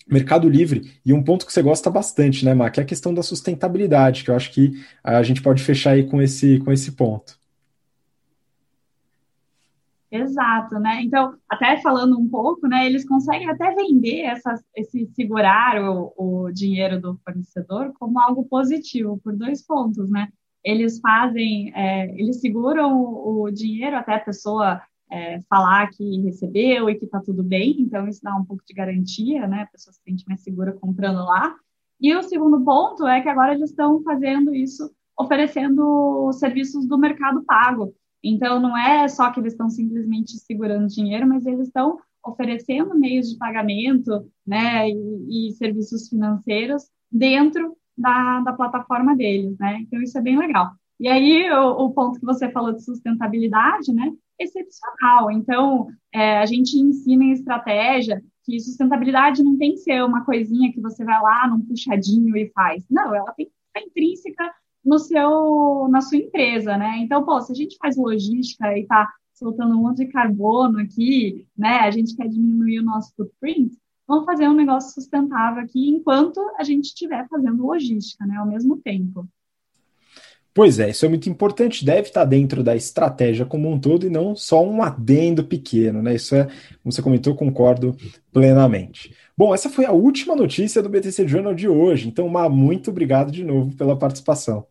[0.07, 3.15] Mercado Livre, e um ponto que você gosta bastante, né, Mar, que é a questão
[3.15, 4.73] da sustentabilidade, que eu acho que
[5.03, 7.39] a gente pode fechar aí com esse, com esse ponto.
[10.13, 11.01] Exato, né?
[11.03, 16.53] Então, até falando um pouco, né, eles conseguem até vender essas, esse segurar o, o
[16.53, 20.29] dinheiro do fornecedor como algo positivo, por dois pontos, né?
[20.63, 26.91] Eles fazem, é, eles seguram o, o dinheiro até a pessoa é, falar que recebeu
[26.91, 29.63] e que está tudo bem, então isso dá um pouco de garantia, né?
[29.63, 31.57] A pessoa se sente mais segura comprando lá.
[31.99, 37.43] E o segundo ponto é que agora eles estão fazendo isso, oferecendo serviços do mercado
[37.45, 37.95] pago.
[38.23, 43.31] Então, não é só que eles estão simplesmente segurando dinheiro, mas eles estão oferecendo meios
[43.31, 49.79] de pagamento né, e, e serviços financeiros dentro da, da plataforma deles, né?
[49.81, 50.71] Então, isso é bem legal.
[51.01, 54.13] E aí, o, o ponto que você falou de sustentabilidade, né?
[54.43, 55.31] excepcional.
[55.31, 60.73] Então, é, a gente ensina em estratégia que sustentabilidade não tem que ser uma coisinha
[60.73, 62.85] que você vai lá num puxadinho e faz.
[62.91, 64.53] Não, ela tem que estar intrínseca
[64.85, 66.99] no seu, na sua empresa, né?
[66.99, 71.47] Então, pô, se a gente faz logística e está soltando um monte de carbono aqui,
[71.57, 71.81] né?
[71.81, 73.77] A gente quer diminuir o nosso footprint,
[74.07, 78.37] vamos fazer um negócio sustentável aqui enquanto a gente estiver fazendo logística, né?
[78.37, 79.27] Ao mesmo tempo.
[80.55, 84.11] Pois é, isso é muito importante, deve estar dentro da estratégia como um todo e
[84.11, 86.15] não só um adendo pequeno, né?
[86.15, 86.45] Isso é,
[86.83, 87.97] como você comentou, concordo
[88.31, 89.15] plenamente.
[89.35, 93.33] Bom, essa foi a última notícia do BTC Journal de hoje, então, Má, muito obrigado
[93.33, 94.67] de novo pela participação.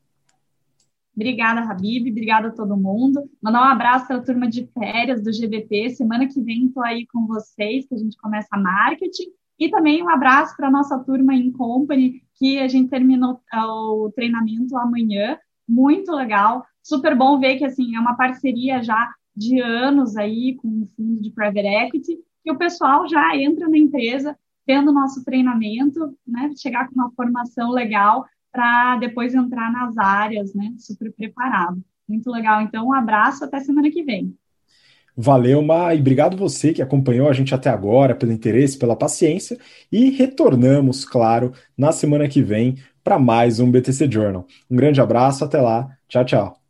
[1.16, 3.30] Obrigada, Habib, obrigada a todo mundo.
[3.41, 5.89] Mandar um abraço para a turma de férias do GBT.
[5.91, 9.30] Semana que vem estou aí com vocês, que a gente começa marketing.
[9.59, 14.12] E também um abraço para a nossa turma em Company, que a gente terminou o
[14.16, 15.38] treinamento amanhã
[15.68, 16.66] muito legal.
[16.82, 21.22] Super bom ver que assim é uma parceria já de anos aí com o fundo
[21.22, 24.36] de private equity, que o pessoal já entra na empresa
[24.66, 30.74] tendo nosso treinamento, né, chegar com uma formação legal para depois entrar nas áreas, né,
[30.78, 31.82] super preparado.
[32.08, 32.62] Muito legal.
[32.62, 34.36] Então, um abraço até semana que vem.
[35.16, 39.58] Valeu, Ma, e obrigado você que acompanhou a gente até agora, pelo interesse, pela paciência,
[39.91, 44.47] e retornamos, claro, na semana que vem para mais um BTC Journal.
[44.70, 46.61] Um grande abraço, até lá, tchau, tchau.